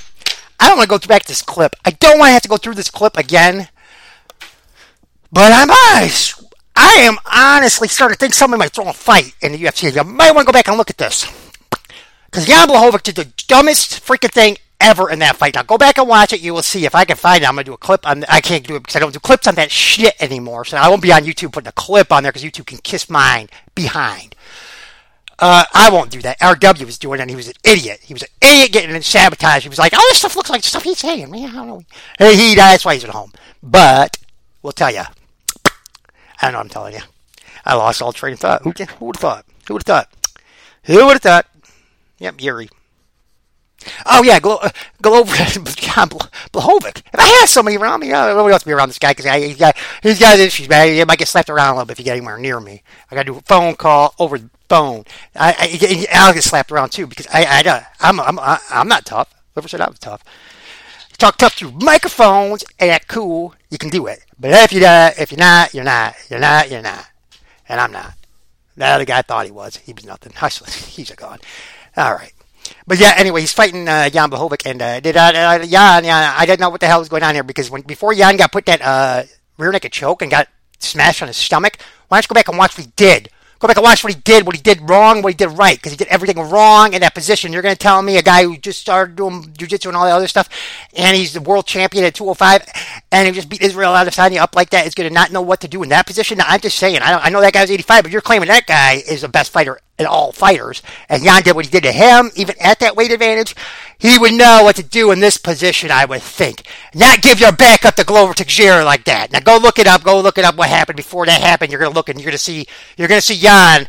I 0.59 0.69
don't 0.69 0.79
want 0.79 0.91
to 0.91 0.99
go 0.99 1.07
back 1.07 1.23
to 1.23 1.29
this 1.29 1.43
clip. 1.43 1.75
I 1.85 1.91
don't 1.91 2.19
want 2.19 2.29
to 2.29 2.33
have 2.33 2.43
to 2.43 2.49
go 2.49 2.57
through 2.57 2.75
this 2.75 2.91
clip 2.91 3.17
again. 3.17 3.69
But 5.33 5.53
I'm 5.53 5.71
honest. 5.71 6.43
I 6.75 6.95
am 7.01 7.17
honestly 7.33 7.89
starting 7.89 8.15
to 8.15 8.19
think 8.19 8.35
somebody 8.35 8.59
might 8.59 8.73
throw 8.73 8.89
a 8.89 8.93
fight 8.93 9.35
in 9.41 9.53
the 9.53 9.63
UFC. 9.63 9.95
You 9.95 10.05
might 10.05 10.33
want 10.33 10.47
to 10.47 10.53
go 10.53 10.57
back 10.57 10.69
and 10.69 10.77
look 10.77 10.91
at 10.91 10.99
this. 10.99 11.27
Because 12.27 12.47
Jan 12.47 12.69
Blachowicz 12.69 13.03
did 13.03 13.15
the 13.17 13.33
dumbest 13.47 14.05
freaking 14.05 14.31
thing 14.31 14.59
ever 14.81 15.11
in 15.11 15.19
that 15.21 15.37
fight. 15.37 15.55
Now 15.55 15.63
go 15.63 15.79
back 15.79 15.99
and 15.99 16.09
watch 16.09 16.33
it. 16.33 16.43
You 16.43 16.53
will 16.55 16.63
see 16.63 16.85
if 16.85 16.95
I 16.95 17.05
can 17.05 17.17
find 17.17 17.43
it. 17.43 17.49
I'm 17.49 17.55
gonna 17.55 17.65
do 17.65 17.73
a 17.73 17.79
clip 17.79 18.07
on. 18.07 18.25
I 18.29 18.41
can't 18.41 18.67
do 18.67 18.77
it 18.77 18.81
because 18.81 18.97
I 18.97 18.99
don't 18.99 19.13
do 19.13 19.19
clips 19.19 19.47
on 19.47 19.55
that 19.55 19.71
shit 19.71 20.15
anymore. 20.21 20.65
So 20.65 20.77
I 20.77 20.89
won't 20.89 21.03
be 21.03 21.13
on 21.13 21.25
YouTube 21.25 21.53
putting 21.53 21.69
a 21.69 21.73
clip 21.73 22.13
on 22.13 22.23
there 22.23 22.33
because 22.33 22.45
YouTube 22.45 22.67
can 22.67 22.79
kiss 22.79 23.09
mine 23.09 23.49
behind. 23.75 24.36
Uh, 25.39 25.65
I 25.75 25.91
won't 25.91 26.11
do 26.11 26.23
that. 26.23 26.39
RW 26.41 26.87
was 26.87 26.99
doing 26.99 27.19
it, 27.21 27.23
and 27.23 27.31
he 27.31 27.37
was 27.37 27.49
an 27.49 27.55
idiot. 27.63 28.01
He 28.03 28.15
was 28.15 28.23
an 28.23 28.29
idiot 28.41 28.73
getting 28.73 28.95
in 28.95 29.03
sabotage. 29.03 29.63
He 29.63 29.69
was 29.69 29.79
like, 29.79 29.93
"Oh, 29.95 30.07
this 30.09 30.19
stuff 30.19 30.35
looks 30.35 30.49
like 30.49 30.63
stuff 30.65 30.83
he's 30.83 30.99
saying." 30.99 31.31
Man, 31.31 31.51
I 31.51 31.53
don't 31.53 31.69
know. 31.69 31.83
Hey, 32.19 32.37
he 32.37 32.55
that's 32.55 32.85
why 32.85 32.95
he's 32.95 33.05
at 33.05 33.11
home. 33.11 33.33
But 33.63 34.17
we'll 34.63 34.73
tell 34.73 34.93
you. 34.93 35.03
I 36.41 36.43
don't 36.43 36.53
know. 36.53 36.61
I'm 36.61 36.69
telling 36.69 36.95
you. 36.95 37.01
I 37.65 37.75
lost 37.75 38.01
all 38.01 38.13
train 38.13 38.35
of 38.35 38.41
thought. 38.41 38.63
Who, 38.63 38.71
who 38.71 39.05
would 39.07 39.17
have 39.17 39.21
thought? 39.21 39.45
Who 39.67 39.75
would 39.75 39.87
have 39.87 40.07
thought? 40.07 40.09
Who 40.85 41.05
would 41.07 41.15
have 41.15 41.23
thought? 41.23 41.47
Yep, 42.19 42.41
Yuri. 42.41 42.69
Oh 44.07 44.23
yeah, 44.23 44.41
Glo- 44.41 44.59
uh, 44.63 44.71
Glover, 45.03 45.35
John 45.37 46.09
Blachowicz. 46.09 46.99
If 46.99 47.19
I 47.19 47.27
had 47.41 47.47
somebody 47.47 47.77
around 47.77 48.01
me, 48.01 48.13
uh, 48.13 48.29
nobody 48.29 48.53
else 48.53 48.63
to 48.63 48.69
be 48.69 48.73
around 48.73 48.89
this 48.89 48.99
guy 48.99 49.13
because 49.13 49.25
he's 49.43 49.57
got 49.57 49.77
he's 50.03 50.19
got 50.19 50.39
issues, 50.39 50.69
man. 50.69 50.95
He 50.95 51.05
might 51.05 51.19
get 51.19 51.29
slapped 51.29 51.51
around 51.51 51.71
a 51.71 51.73
little 51.75 51.87
bit 51.87 51.93
if 51.93 51.99
you 52.01 52.05
get 52.05 52.17
anywhere 52.17 52.39
near 52.39 52.61
me. 52.61 52.83
I 53.11 53.15
got 53.15 53.23
to 53.27 53.33
do 53.33 53.39
a 53.39 53.43
phone 53.43 53.75
call 53.75 54.15
over 54.19 54.39
the 54.39 54.51
phone. 54.69 55.05
I, 55.35 55.55
I 55.59 56.07
I'll 56.13 56.35
get 56.35 56.45
slapped 56.45 56.71
around 56.73 56.91
too 56.91 57.07
because 57.07 57.27
I 57.33 57.45
I 57.45 57.87
I'm 58.01 58.21
I'm 58.21 58.39
I'm 58.71 58.89
not 58.89 59.05
tough. 59.05 59.35
Whoever 59.55 59.69
said 59.69 59.81
I 59.81 59.89
was 59.89 59.99
tough. 59.99 60.23
Talk 61.19 61.39
tough 61.39 61.55
through 61.55 61.73
microphones 61.73 62.63
and 62.79 63.09
cool. 63.09 63.55
You 63.71 63.79
can 63.79 63.89
do 63.89 64.07
it. 64.07 64.21
But 64.39 64.51
if 64.53 64.73
you 64.73 64.85
uh, 64.85 65.13
if 65.19 65.33
you're 65.33 65.39
not, 65.39 65.73
you're 65.73 65.85
not. 65.85 66.15
You're 66.29 66.41
not. 66.41 66.71
You're 66.71 66.83
not. 66.83 67.07
And 67.69 67.81
I'm 67.81 67.93
not. 67.93 68.15
That 68.77 68.95
other 68.95 69.07
guy 69.07 69.23
thought 69.23 69.47
he 69.47 69.53
was. 69.53 69.77
He 69.79 69.93
was 69.95 70.05
nothing. 70.05 70.33
He's 70.89 71.11
a 71.11 71.17
god. 71.17 71.41
All 71.97 72.15
right. 72.15 72.33
But 72.87 72.99
yeah, 72.99 73.15
anyway, 73.17 73.41
he's 73.41 73.53
fighting 73.53 73.89
uh, 73.89 74.11
Jan 74.11 74.31
Blachowicz, 74.31 74.69
and 74.69 74.81
uh, 74.81 75.01
did 75.01 75.17
uh, 75.17 75.33
uh, 75.35 75.59
Jan, 75.59 76.05
Jan, 76.05 76.35
I 76.37 76.47
didn't 76.47 76.61
know 76.61 76.71
what 76.71 76.81
the 76.81 76.87
hell 76.87 77.01
was 77.01 77.09
going 77.09 77.23
on 77.23 77.35
here 77.35 77.43
because 77.43 77.71
when 77.71 77.83
before 77.83 78.15
Jan 78.15 78.37
got 78.37 78.53
put 78.53 78.67
that 78.67 78.83
uh, 78.83 79.25
rear 79.59 79.73
naked 79.73 79.93
choke 79.93 80.23
and 80.23 80.31
got 80.31 80.49
smashed 80.79 81.23
on 81.23 81.29
his 81.29 81.37
stomach, 81.37 81.79
why 82.09 82.17
don't 82.17 82.25
you 82.25 82.29
go 82.29 82.35
back 82.35 82.49
and 82.49 82.59
watch 82.59 82.77
what 82.77 82.87
he 82.87 82.93
did? 82.97 83.31
Go 83.59 83.69
back 83.69 83.79
and 83.79 83.85
watch 83.85 84.05
what 84.05 84.13
he 84.13 84.21
did, 84.21 84.45
what 84.45 84.55
he 84.55 84.61
did 84.61 84.87
wrong, 84.89 85.23
what 85.23 85.33
he 85.33 85.37
did 85.37 85.49
right, 85.57 85.77
because 85.79 85.93
he 85.93 85.97
did 85.97 86.09
everything 86.09 86.39
wrong 86.39 86.93
in 86.93 87.01
that 87.01 87.15
position. 87.15 87.55
You're 87.55 87.63
going 87.63 87.75
to 87.75 87.79
tell 87.79 88.03
me 88.03 88.19
a 88.19 88.23
guy 88.23 88.43
who 88.43 88.59
just 88.59 88.79
started 88.79 89.17
doing 89.17 89.45
jujitsu 89.45 89.87
and 89.87 89.97
all 89.97 90.05
that 90.05 90.13
other 90.13 90.29
stuff, 90.29 90.51
and 90.95 91.17
he's 91.17 91.33
the 91.33 91.41
world 91.41 91.67
champion 91.67 92.05
at 92.05 92.15
205, 92.15 92.69
and 93.13 93.27
he 93.27 93.33
just 93.33 93.49
beat 93.49 93.63
Israel 93.63 93.95
Adesanya 93.95 94.39
up 94.39 94.55
like 94.55 94.71
that, 94.71 94.87
is 94.87 94.95
going 94.95 95.09
to 95.09 95.15
not 95.15 95.33
know 95.33 95.41
what 95.41 95.63
to 95.63 95.69
do 95.69 95.83
in 95.83 95.89
that 95.89 96.07
position? 96.07 96.37
Now, 96.37 96.45
I'm 96.49 96.61
just 96.61 96.77
saying, 96.77 96.99
I, 97.01 97.19
I 97.19 97.29
know 97.31 97.41
that 97.41 97.55
guy's 97.55 97.71
85, 97.71 98.03
but 98.03 98.13
you're 98.13 98.21
claiming 98.21 98.49
that 98.49 98.67
guy 98.67 99.03
is 99.09 99.23
the 99.23 99.29
best 99.29 99.51
fighter 99.51 99.81
in 99.99 100.07
all 100.07 100.33
fighters, 100.33 100.83
and 101.09 101.23
Jan 101.23 101.43
did 101.43 101.55
what 101.55 101.65
he 101.65 101.71
did 101.71 101.85
to 101.85 101.93
him, 101.93 102.31
even 102.35 102.55
at 102.61 102.81
that 102.81 102.97
weight 102.97 103.13
advantage. 103.13 103.55
He 103.99 104.19
would 104.19 104.35
know 104.35 104.61
what 104.63 104.77
to 104.77 104.83
do 104.83 105.11
in 105.11 105.21
this 105.21 105.39
position, 105.39 105.91
I 105.91 106.05
would 106.05 106.23
think. 106.23 106.67
Not 106.95 107.23
give 107.23 107.41
your 107.41 107.53
back 107.53 107.85
up 107.87 107.95
to 107.95 108.05
Glover 108.05 108.35
Teixeira 108.35 108.85
like 108.85 109.05
that. 109.05 109.33
Now 109.33 109.41
go 109.41 109.57
look 109.57 109.79
it 109.79 109.87
up. 109.87 110.05
Go 110.05 110.21
look 110.21 110.37
it 110.37 110.45
up. 110.45 110.57
What 110.57 110.69
happened 110.69 110.97
before 110.97 111.25
that 111.27 111.41
happened? 111.41 111.73
You're 111.73 111.81
gonna 111.81 111.95
look 111.95 112.09
and 112.09 112.21
you're 112.21 112.31
gonna 112.31 112.39
see. 112.39 112.67
You're 112.97 113.09
gonna 113.09 113.23
see 113.23 113.39
Jan 113.39 113.89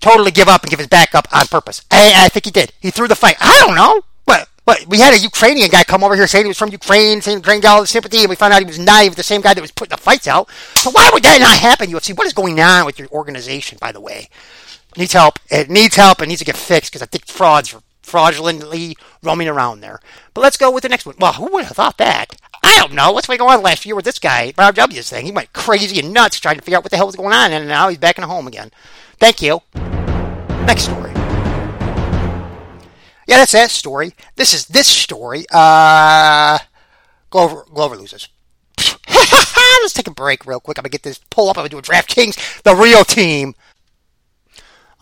totally 0.00 0.30
give 0.30 0.48
up 0.48 0.62
and 0.62 0.70
give 0.70 0.80
his 0.80 0.88
back 0.88 1.14
up 1.14 1.28
on 1.32 1.46
purpose. 1.46 1.82
I, 1.90 2.24
I 2.24 2.28
think 2.28 2.46
he 2.46 2.50
did. 2.50 2.72
He 2.80 2.90
threw 2.90 3.06
the 3.06 3.14
fight. 3.14 3.36
I 3.40 3.58
don't 3.64 3.76
know. 3.76 4.02
But 4.26 4.48
but 4.64 4.86
we 4.88 4.98
had 4.98 5.14
a 5.14 5.18
Ukrainian 5.18 5.70
guy 5.70 5.84
come 5.84 6.02
over 6.02 6.16
here 6.16 6.26
saying 6.26 6.44
he 6.44 6.48
was 6.48 6.58
from 6.58 6.70
Ukraine, 6.70 7.20
saying 7.20 7.38
Ukraine 7.38 7.60
got 7.60 7.74
all 7.76 7.80
the 7.82 7.86
sympathy, 7.86 8.20
and 8.20 8.28
we 8.28 8.36
found 8.36 8.52
out 8.52 8.60
he 8.60 8.66
was 8.66 8.78
not 8.78 9.04
even 9.04 9.14
the 9.14 9.22
same 9.22 9.40
guy 9.40 9.54
that 9.54 9.60
was 9.60 9.70
putting 9.70 9.90
the 9.90 10.02
fights 10.02 10.26
out. 10.26 10.50
So 10.74 10.90
why 10.90 11.10
would 11.12 11.22
that 11.22 11.40
not 11.40 11.58
happen, 11.58 11.88
UFC? 11.88 12.16
What 12.16 12.26
is 12.26 12.32
going 12.32 12.60
on 12.60 12.86
with 12.86 12.98
your 12.98 13.08
organization, 13.08 13.78
by 13.80 13.92
the 13.92 14.00
way? 14.00 14.28
Needs 14.96 15.12
help. 15.12 15.38
It 15.50 15.70
needs 15.70 15.96
help. 15.96 16.20
It 16.20 16.26
needs 16.26 16.40
to 16.40 16.44
get 16.44 16.56
fixed 16.56 16.92
because 16.92 17.02
I 17.02 17.06
think 17.06 17.26
frauds 17.26 17.72
are 17.74 17.82
fraudulently 18.02 18.96
roaming 19.22 19.48
around 19.48 19.80
there. 19.80 20.00
But 20.34 20.40
let's 20.40 20.56
go 20.56 20.70
with 20.70 20.82
the 20.82 20.88
next 20.88 21.06
one. 21.06 21.14
Well, 21.18 21.34
who 21.34 21.46
would 21.52 21.64
have 21.64 21.76
thought 21.76 21.98
that? 21.98 22.34
I 22.62 22.78
don't 22.80 22.92
know. 22.92 23.12
What's 23.12 23.26
going 23.26 23.40
on 23.40 23.62
last 23.62 23.86
year 23.86 23.94
with 23.94 24.04
this 24.04 24.18
guy, 24.18 24.52
Rob 24.58 24.74
W's 24.74 25.08
thing? 25.10 25.26
He 25.26 25.32
went 25.32 25.52
crazy 25.52 25.98
and 26.00 26.12
nuts 26.12 26.40
trying 26.40 26.56
to 26.56 26.62
figure 26.62 26.76
out 26.76 26.84
what 26.84 26.90
the 26.90 26.96
hell 26.96 27.06
was 27.06 27.16
going 27.16 27.32
on, 27.32 27.52
and 27.52 27.68
now 27.68 27.88
he's 27.88 27.98
back 27.98 28.18
in 28.18 28.24
home 28.24 28.46
again. 28.46 28.70
Thank 29.18 29.40
you. 29.40 29.60
Next 30.66 30.82
story. 30.82 31.12
Yeah, 33.26 33.36
that's 33.36 33.52
that 33.52 33.70
story. 33.70 34.14
This 34.34 34.52
is 34.52 34.66
this 34.66 34.88
story. 34.88 35.46
Uh, 35.52 36.58
Glover, 37.30 37.64
Glover 37.72 37.96
loses. 37.96 38.28
Let's 39.08 39.92
take 39.92 40.08
a 40.08 40.12
break 40.12 40.46
real 40.46 40.60
quick. 40.60 40.78
I'm 40.78 40.82
gonna 40.82 40.90
get 40.90 41.04
this 41.04 41.20
pull 41.30 41.48
up. 41.48 41.56
I'm 41.56 41.62
gonna 41.62 41.68
do 41.68 41.78
a 41.78 41.82
DraftKings, 41.82 42.62
the 42.62 42.74
real 42.74 43.04
team. 43.04 43.54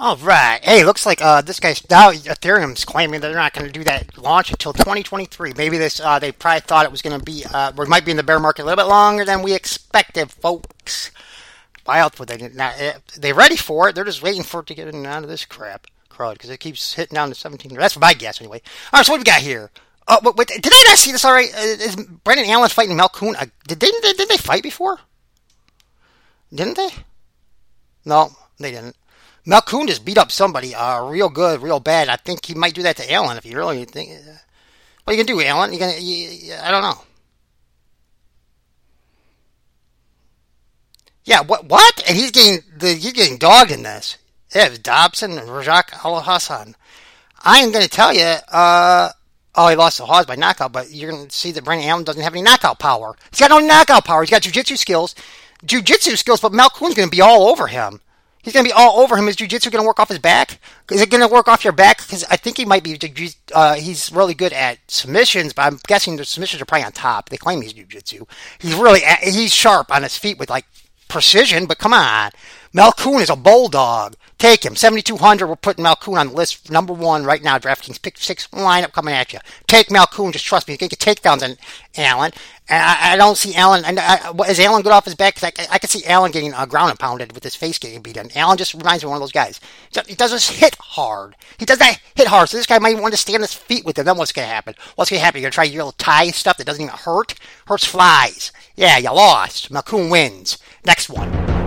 All 0.00 0.16
right. 0.18 0.60
Hey, 0.62 0.84
looks 0.84 1.04
like 1.04 1.20
uh, 1.20 1.40
this 1.40 1.58
guy's 1.58 1.88
now 1.90 2.12
Ethereum's 2.12 2.84
claiming 2.84 3.20
they're 3.20 3.34
not 3.34 3.52
going 3.52 3.66
to 3.66 3.72
do 3.72 3.82
that 3.82 4.16
launch 4.16 4.50
until 4.52 4.72
2023. 4.72 5.54
Maybe 5.56 5.76
this 5.76 5.98
uh, 5.98 6.20
they 6.20 6.30
probably 6.30 6.60
thought 6.60 6.84
it 6.84 6.92
was 6.92 7.02
going 7.02 7.18
to 7.18 7.24
be 7.24 7.44
uh, 7.52 7.72
we 7.76 7.84
might 7.86 8.04
be 8.04 8.12
in 8.12 8.16
the 8.16 8.22
bear 8.22 8.38
market 8.38 8.62
a 8.62 8.66
little 8.66 8.84
bit 8.84 8.88
longer 8.88 9.24
than 9.24 9.42
we 9.42 9.54
expected, 9.54 10.30
folks. 10.30 11.10
Why 11.84 11.98
else 11.98 12.16
would 12.20 12.28
they? 12.28 12.36
Eh, 12.40 12.92
they're 13.16 13.34
ready 13.34 13.56
for 13.56 13.88
it. 13.88 13.96
They're 13.96 14.04
just 14.04 14.22
waiting 14.22 14.44
for 14.44 14.60
it 14.60 14.66
to 14.66 14.74
get 14.74 14.86
in 14.86 15.04
out 15.04 15.24
of 15.24 15.28
this 15.28 15.44
crap 15.44 15.88
crowd 16.08 16.34
because 16.34 16.50
it 16.50 16.60
keeps 16.60 16.94
hitting 16.94 17.16
down 17.16 17.30
to 17.30 17.34
17. 17.34 17.74
That's 17.74 17.98
my 17.98 18.14
guess 18.14 18.40
anyway. 18.40 18.62
All 18.92 18.98
right. 18.98 19.06
So 19.06 19.14
what 19.14 19.18
we 19.18 19.24
got 19.24 19.40
here? 19.40 19.72
Oh, 20.06 20.20
wait, 20.22 20.36
wait, 20.36 20.48
did 20.62 20.72
I 20.72 20.84
not 20.86 20.98
see 20.98 21.10
this 21.10 21.24
already? 21.24 21.52
Uh, 21.52 21.58
is 21.58 21.96
Brendan 21.96 22.48
Allen 22.48 22.68
fighting 22.68 22.96
Malkoun? 22.96 23.34
Uh, 23.34 23.46
did 23.66 23.80
they 23.80 23.90
did 23.90 24.28
they 24.28 24.36
fight 24.36 24.62
before? 24.62 25.00
Didn't 26.54 26.76
they? 26.76 26.90
No, 28.04 28.30
they 28.60 28.70
didn't. 28.70 28.94
Malkoun 29.48 29.88
just 29.88 30.04
beat 30.04 30.18
up 30.18 30.30
somebody 30.30 30.74
uh, 30.74 31.02
real 31.06 31.30
good, 31.30 31.62
real 31.62 31.80
bad. 31.80 32.10
I 32.10 32.16
think 32.16 32.44
he 32.44 32.54
might 32.54 32.74
do 32.74 32.82
that 32.82 32.96
to 32.98 33.12
Allen 33.12 33.38
if 33.38 33.46
you 33.46 33.56
really 33.56 33.84
think. 33.86 34.10
Uh, 34.10 34.32
what 35.04 35.14
are 35.14 35.16
you 35.16 35.24
gonna 35.24 35.40
do, 35.40 35.46
Allen? 35.46 35.72
You 35.72 35.78
gonna? 35.78 35.96
You, 35.98 36.54
I 36.62 36.70
don't 36.70 36.82
know. 36.82 37.00
Yeah, 41.24 41.40
what? 41.42 41.64
What? 41.64 42.02
And 42.06 42.14
he's 42.14 42.30
getting 42.30 42.62
the 42.76 42.88
he's 42.88 43.14
getting 43.14 43.38
dogged 43.38 43.70
in 43.70 43.84
this. 43.84 44.18
Yeah, 44.54 44.66
it 44.66 44.70
was 44.70 44.78
Dobson 44.80 45.38
and 45.38 45.48
Razak 45.48 45.90
Alhassan. 45.92 46.74
I 47.42 47.60
am 47.60 47.72
gonna 47.72 47.88
tell 47.88 48.12
you. 48.12 48.36
Uh, 48.52 49.10
oh, 49.54 49.68
he 49.68 49.76
lost 49.76 49.96
the 49.96 50.04
Hawes 50.04 50.26
by 50.26 50.36
knockout, 50.36 50.72
but 50.72 50.90
you're 50.90 51.10
gonna 51.10 51.30
see 51.30 51.52
that 51.52 51.64
Brendan 51.64 51.88
Allen 51.88 52.04
doesn't 52.04 52.22
have 52.22 52.34
any 52.34 52.42
knockout 52.42 52.78
power. 52.78 53.16
He's 53.30 53.40
got 53.40 53.50
no 53.50 53.60
knockout 53.60 54.04
power. 54.04 54.20
He's 54.22 54.30
got 54.30 54.42
jujitsu 54.42 54.76
skills, 54.76 55.14
jujitsu 55.64 56.18
skills, 56.18 56.42
but 56.42 56.52
Malkoun's 56.52 56.94
gonna 56.94 57.08
be 57.08 57.22
all 57.22 57.48
over 57.48 57.66
him. 57.66 58.02
He's 58.48 58.54
going 58.54 58.64
to 58.64 58.70
be 58.70 58.72
all 58.72 59.00
over 59.00 59.14
him. 59.14 59.28
Is 59.28 59.36
jiu-jitsu 59.36 59.68
going 59.68 59.82
to 59.82 59.86
work 59.86 60.00
off 60.00 60.08
his 60.08 60.18
back? 60.18 60.58
Is 60.90 61.02
it 61.02 61.10
going 61.10 61.20
to 61.20 61.28
work 61.28 61.48
off 61.48 61.64
your 61.64 61.74
back? 61.74 61.98
Because 61.98 62.24
I 62.30 62.38
think 62.38 62.56
he 62.56 62.64
might 62.64 62.82
be. 62.82 62.98
Uh, 63.54 63.74
he's 63.74 64.10
really 64.10 64.32
good 64.32 64.54
at 64.54 64.78
submissions, 64.88 65.52
but 65.52 65.66
I'm 65.66 65.78
guessing 65.86 66.16
the 66.16 66.24
submissions 66.24 66.62
are 66.62 66.64
probably 66.64 66.86
on 66.86 66.92
top. 66.92 67.28
They 67.28 67.36
claim 67.36 67.60
he's 67.60 67.74
jiu-jitsu. 67.74 68.24
He's 68.58 68.72
really 68.72 69.00
he's 69.20 69.52
sharp 69.52 69.94
on 69.94 70.02
his 70.02 70.16
feet 70.16 70.38
with 70.38 70.48
like 70.48 70.64
precision. 71.08 71.66
But 71.66 71.76
come 71.76 71.92
on, 71.92 72.30
Malkoun 72.74 73.20
is 73.20 73.28
a 73.28 73.36
bulldog. 73.36 74.14
Take 74.38 74.64
him. 74.64 74.76
7,200. 74.76 75.48
We're 75.48 75.56
putting 75.56 75.84
Malkoun 75.84 76.16
on 76.16 76.28
the 76.28 76.34
list 76.34 76.70
number 76.70 76.92
one 76.92 77.24
right 77.24 77.42
now. 77.42 77.58
DraftKings 77.58 78.00
pick 78.00 78.18
six 78.18 78.46
lineup 78.48 78.92
coming 78.92 79.12
at 79.12 79.32
you. 79.32 79.40
Take 79.66 79.88
Malkoun. 79.88 80.32
Just 80.32 80.44
trust 80.44 80.68
me. 80.68 80.74
You 80.74 80.78
can 80.78 80.86
get 80.86 81.00
takedowns 81.00 81.42
on 81.42 81.56
Allen. 81.96 82.30
I, 82.70 83.14
I, 83.14 83.16
don't 83.16 83.36
see 83.36 83.56
Allen. 83.56 83.84
And 83.84 83.98
I, 83.98 84.30
is 84.48 84.60
Allen 84.60 84.82
good 84.82 84.92
off 84.92 85.06
his 85.06 85.16
back? 85.16 85.34
Cause 85.34 85.50
I, 85.58 85.74
I 85.74 85.78
can 85.78 85.90
see 85.90 86.06
Allen 86.06 86.30
getting 86.30 86.54
uh, 86.54 86.66
ground 86.66 86.90
and 86.90 86.98
pounded 87.00 87.32
with 87.32 87.42
his 87.42 87.56
face 87.56 87.78
getting 87.78 88.00
beat 88.00 88.16
in. 88.16 88.30
Allen 88.36 88.58
just 88.58 88.74
reminds 88.74 89.02
me 89.02 89.08
of 89.08 89.10
one 89.10 89.16
of 89.16 89.22
those 89.22 89.32
guys. 89.32 89.58
He 90.06 90.14
doesn't 90.14 90.56
hit 90.56 90.76
hard. 90.78 91.34
He 91.58 91.64
does 91.64 91.80
not 91.80 91.98
hit 92.14 92.28
hard. 92.28 92.48
So 92.48 92.58
this 92.58 92.66
guy 92.66 92.78
might 92.78 93.00
want 93.00 93.14
to 93.14 93.18
stand 93.18 93.42
his 93.42 93.54
feet 93.54 93.84
with 93.84 93.98
him. 93.98 94.04
Then 94.04 94.18
what's 94.18 94.30
going 94.30 94.46
to 94.46 94.54
happen? 94.54 94.74
What's 94.94 95.10
going 95.10 95.18
to 95.18 95.24
happen? 95.24 95.40
You're 95.40 95.46
going 95.46 95.52
to 95.52 95.54
try 95.56 95.64
your 95.64 95.84
little 95.84 95.92
tie 95.92 96.30
stuff 96.30 96.58
that 96.58 96.66
doesn't 96.66 96.82
even 96.82 96.94
hurt? 96.94 97.34
Hurts 97.66 97.86
flies. 97.86 98.52
Yeah, 98.76 98.98
you 98.98 99.12
lost. 99.12 99.72
Malkoun 99.72 100.12
wins. 100.12 100.58
Next 100.84 101.10
one. 101.10 101.57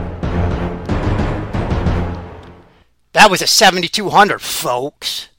That 3.13 3.29
was 3.29 3.41
a 3.41 3.47
7,200, 3.47 4.41
folks. 4.41 5.29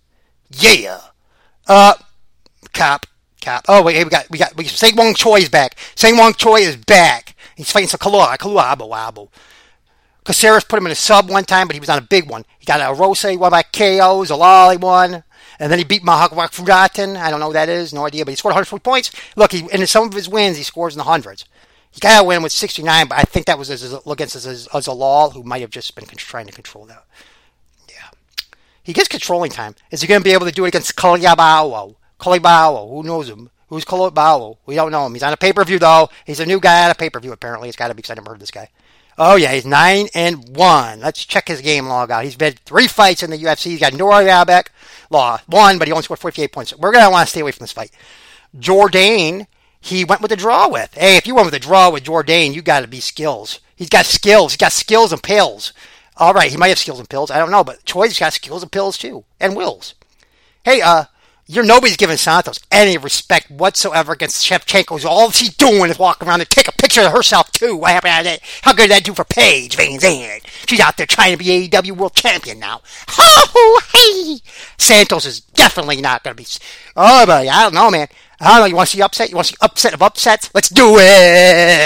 Yeah. 0.50 1.00
Uh, 1.66 1.94
Cop. 2.72 3.06
Cop. 3.40 3.64
Oh, 3.68 3.82
wait, 3.82 3.96
hey, 3.96 4.04
we 4.04 4.10
got, 4.10 4.30
we 4.30 4.38
got, 4.38 4.56
we, 4.56 4.64
Seung 4.64 4.96
Woo 4.96 5.14
Choi 5.14 5.38
is 5.38 5.48
back. 5.48 5.76
Seung 5.96 6.18
Woo 6.18 6.32
Choi 6.32 6.60
is 6.60 6.76
back. 6.76 7.34
He's 7.56 7.70
fighting 7.70 7.88
some 7.88 7.98
Kalua, 7.98 8.36
Kalua 8.36 8.74
Abo 8.74 8.90
Abo. 8.90 9.28
Caceres 10.24 10.64
put 10.64 10.78
him 10.78 10.86
in 10.86 10.92
a 10.92 10.96
sub 10.96 11.28
one 11.28 11.44
time, 11.44 11.66
but 11.66 11.74
he 11.74 11.80
was 11.80 11.88
on 11.88 11.98
a 11.98 12.02
big 12.02 12.30
one. 12.30 12.44
He 12.58 12.64
got 12.64 12.80
a 12.80 12.94
Rose 12.94 13.24
one 13.24 13.50
by 13.50 13.62
KOs, 13.62 14.30
a 14.30 14.36
Lolly 14.36 14.76
one, 14.76 15.24
and 15.58 15.72
then 15.72 15.78
he 15.78 15.84
beat 15.84 16.04
Mahawak 16.04 16.52
Furaten. 16.52 17.16
I 17.16 17.28
don't 17.28 17.40
know 17.40 17.48
who 17.48 17.52
that 17.54 17.68
is, 17.68 17.92
no 17.92 18.06
idea, 18.06 18.24
but 18.24 18.30
he 18.30 18.36
scored 18.36 18.52
140 18.52 18.82
points. 18.82 19.10
Look, 19.34 19.50
he, 19.50 19.66
in 19.72 19.84
some 19.88 20.06
of 20.06 20.12
his 20.12 20.28
wins, 20.28 20.56
he 20.56 20.62
scores 20.62 20.94
in 20.94 20.98
the 20.98 21.04
hundreds. 21.04 21.44
He 21.90 21.98
got 21.98 22.22
a 22.22 22.24
win 22.24 22.42
with 22.42 22.52
69, 22.52 23.08
but 23.08 23.18
I 23.18 23.22
think 23.22 23.46
that 23.46 23.58
was 23.58 23.68
against 23.68 24.36
Azalal, 24.36 25.32
who 25.32 25.42
might 25.42 25.60
have 25.60 25.70
just 25.70 25.94
been 25.96 26.06
trying 26.06 26.46
to 26.46 26.52
control 26.52 26.86
that. 26.86 27.04
He 28.82 28.92
gets 28.92 29.08
controlling 29.08 29.50
time. 29.50 29.74
Is 29.90 30.00
he 30.00 30.08
going 30.08 30.20
to 30.20 30.24
be 30.24 30.32
able 30.32 30.46
to 30.46 30.52
do 30.52 30.64
it 30.64 30.68
against 30.68 30.96
Culibao? 30.96 31.94
Culibao, 32.18 32.90
who 32.90 33.02
knows 33.02 33.28
him? 33.28 33.50
Who's 33.68 33.84
Culibao? 33.84 34.58
We 34.66 34.74
don't 34.74 34.92
know 34.92 35.06
him. 35.06 35.14
He's 35.14 35.22
on 35.22 35.32
a 35.32 35.36
pay 35.36 35.52
per 35.52 35.64
view, 35.64 35.78
though. 35.78 36.10
He's 36.26 36.40
a 36.40 36.46
new 36.46 36.60
guy 36.60 36.84
on 36.84 36.90
a 36.90 36.94
pay 36.94 37.10
per 37.10 37.20
view, 37.20 37.32
apparently. 37.32 37.68
It's 37.68 37.76
got 37.76 37.88
to 37.88 37.94
be 37.94 38.00
exciting 38.00 38.24
to 38.24 38.30
heard 38.30 38.40
this 38.40 38.50
guy. 38.50 38.68
Oh 39.18 39.36
yeah, 39.36 39.52
he's 39.52 39.66
nine 39.66 40.08
and 40.14 40.56
one. 40.56 41.00
Let's 41.00 41.24
check 41.24 41.46
his 41.48 41.60
game 41.60 41.86
log 41.86 42.10
out. 42.10 42.24
He's 42.24 42.36
been 42.36 42.54
three 42.64 42.86
fights 42.86 43.22
in 43.22 43.30
the 43.30 43.36
UFC. 43.36 43.64
He's 43.64 43.80
got 43.80 43.92
Nora 43.92 44.24
Yabek, 44.24 44.68
law 45.10 45.38
one, 45.46 45.78
but 45.78 45.86
he 45.86 45.92
only 45.92 46.02
scored 46.02 46.20
48 46.20 46.50
points. 46.50 46.76
We're 46.76 46.92
gonna 46.92 47.10
want 47.10 47.26
to 47.26 47.30
stay 47.30 47.40
away 47.40 47.52
from 47.52 47.64
this 47.64 47.72
fight. 47.72 47.90
Jourdain, 48.58 49.46
he 49.80 50.04
went 50.04 50.22
with 50.22 50.32
a 50.32 50.36
draw 50.36 50.68
with. 50.68 50.94
Hey, 50.94 51.16
if 51.16 51.26
you 51.26 51.34
went 51.34 51.46
with 51.46 51.54
a 51.54 51.58
draw 51.58 51.90
with 51.90 52.04
Jourdain, 52.04 52.54
you 52.54 52.62
got 52.62 52.80
to 52.80 52.88
be 52.88 53.00
skills. 53.00 53.60
He's 53.76 53.88
got 53.88 54.06
skills. 54.06 54.52
He's 54.52 54.58
got 54.58 54.72
skills 54.72 55.12
and 55.12 55.22
pills. 55.22 55.72
All 56.16 56.34
right, 56.34 56.50
he 56.50 56.56
might 56.56 56.68
have 56.68 56.78
skills 56.78 56.98
and 56.98 57.08
pills. 57.08 57.30
I 57.30 57.38
don't 57.38 57.50
know, 57.50 57.64
but 57.64 57.84
Choi's 57.84 58.18
got 58.18 58.32
skills 58.32 58.62
and 58.62 58.70
pills 58.70 58.98
too, 58.98 59.24
and 59.40 59.56
wills. 59.56 59.94
Hey, 60.64 60.80
uh, 60.80 61.04
you're 61.46 61.64
nobody's 61.64 61.96
giving 61.96 62.16
Santos 62.16 62.60
any 62.70 62.96
respect 62.96 63.50
whatsoever 63.50 64.12
against 64.12 64.46
Shevchenko. 64.46 65.04
All 65.04 65.30
she's 65.30 65.54
doing 65.54 65.90
is 65.90 65.98
walking 65.98 66.28
around 66.28 66.40
and 66.40 66.48
take 66.48 66.68
a 66.68 66.72
picture 66.72 67.02
of 67.02 67.12
herself 67.12 67.50
too. 67.50 67.76
What 67.76 67.90
happened? 67.90 68.26
To 68.26 68.40
How 68.62 68.72
good 68.72 68.88
did 68.88 68.92
that 68.92 69.04
do 69.04 69.12
for 69.12 69.24
Paige 69.24 69.76
VanZant? 69.76 70.46
She's 70.68 70.80
out 70.80 70.96
there 70.96 71.06
trying 71.06 71.32
to 71.32 71.38
be 71.38 71.68
AEW 71.68 71.92
World 71.92 72.14
Champion 72.14 72.58
now. 72.58 72.80
Ho 73.08 73.80
hey! 73.92 74.38
Santos 74.78 75.26
is 75.26 75.40
definitely 75.40 76.00
not 76.00 76.22
going 76.22 76.36
to 76.36 76.42
be. 76.42 76.48
Oh, 76.96 77.26
but 77.26 77.48
I 77.48 77.62
don't 77.64 77.74
know, 77.74 77.90
man. 77.90 78.06
I 78.40 78.52
don't 78.52 78.60
know. 78.60 78.66
You 78.66 78.76
want 78.76 78.88
to 78.90 78.96
see 78.96 79.02
upset? 79.02 79.30
You 79.30 79.36
want 79.36 79.48
to 79.48 79.52
see 79.52 79.58
upset 79.60 79.94
of 79.94 80.02
upsets? 80.02 80.50
Let's 80.54 80.68
do 80.68 80.94
it. 80.98 81.80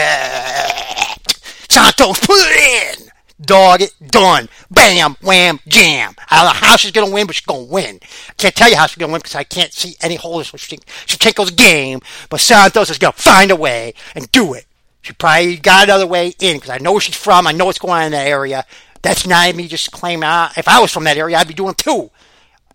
Santos, 1.68 2.20
put 2.20 2.36
it 2.38 3.00
in 3.00 3.05
dog 3.40 3.82
it, 3.82 3.94
done. 4.06 4.48
Bam, 4.70 5.16
wham, 5.22 5.60
jam. 5.68 6.14
I 6.30 6.36
don't 6.36 6.46
know 6.46 6.66
how 6.66 6.76
she's 6.76 6.92
going 6.92 7.08
to 7.08 7.14
win, 7.14 7.26
but 7.26 7.36
she's 7.36 7.46
going 7.46 7.66
to 7.66 7.72
win. 7.72 8.00
I 8.28 8.32
can't 8.34 8.54
tell 8.54 8.70
you 8.70 8.76
how 8.76 8.86
she's 8.86 8.96
going 8.96 9.10
to 9.10 9.12
win 9.12 9.20
because 9.20 9.34
I 9.34 9.44
can't 9.44 9.72
see 9.72 9.96
any 10.00 10.16
holes 10.16 10.52
in 10.52 10.58
Shevchenko's 10.58 11.50
game, 11.50 12.00
but 12.30 12.40
Santos 12.40 12.90
is 12.90 12.98
going 12.98 13.12
to 13.12 13.22
find 13.22 13.50
a 13.50 13.56
way 13.56 13.94
and 14.14 14.30
do 14.32 14.54
it. 14.54 14.66
She 15.02 15.12
probably 15.12 15.56
got 15.56 15.84
another 15.84 16.06
way 16.06 16.34
in 16.40 16.56
because 16.56 16.70
I 16.70 16.78
know 16.78 16.92
where 16.92 17.00
she's 17.00 17.14
from. 17.14 17.46
I 17.46 17.52
know 17.52 17.66
what's 17.66 17.78
going 17.78 17.94
on 17.94 18.06
in 18.06 18.12
that 18.12 18.26
area. 18.26 18.64
That's 19.02 19.26
not 19.26 19.54
me 19.54 19.68
just 19.68 19.92
claiming, 19.92 20.24
ah, 20.24 20.52
if 20.56 20.66
I 20.66 20.80
was 20.80 20.92
from 20.92 21.04
that 21.04 21.16
area, 21.16 21.36
I'd 21.36 21.46
be 21.46 21.54
doing 21.54 21.74
too. 21.74 22.10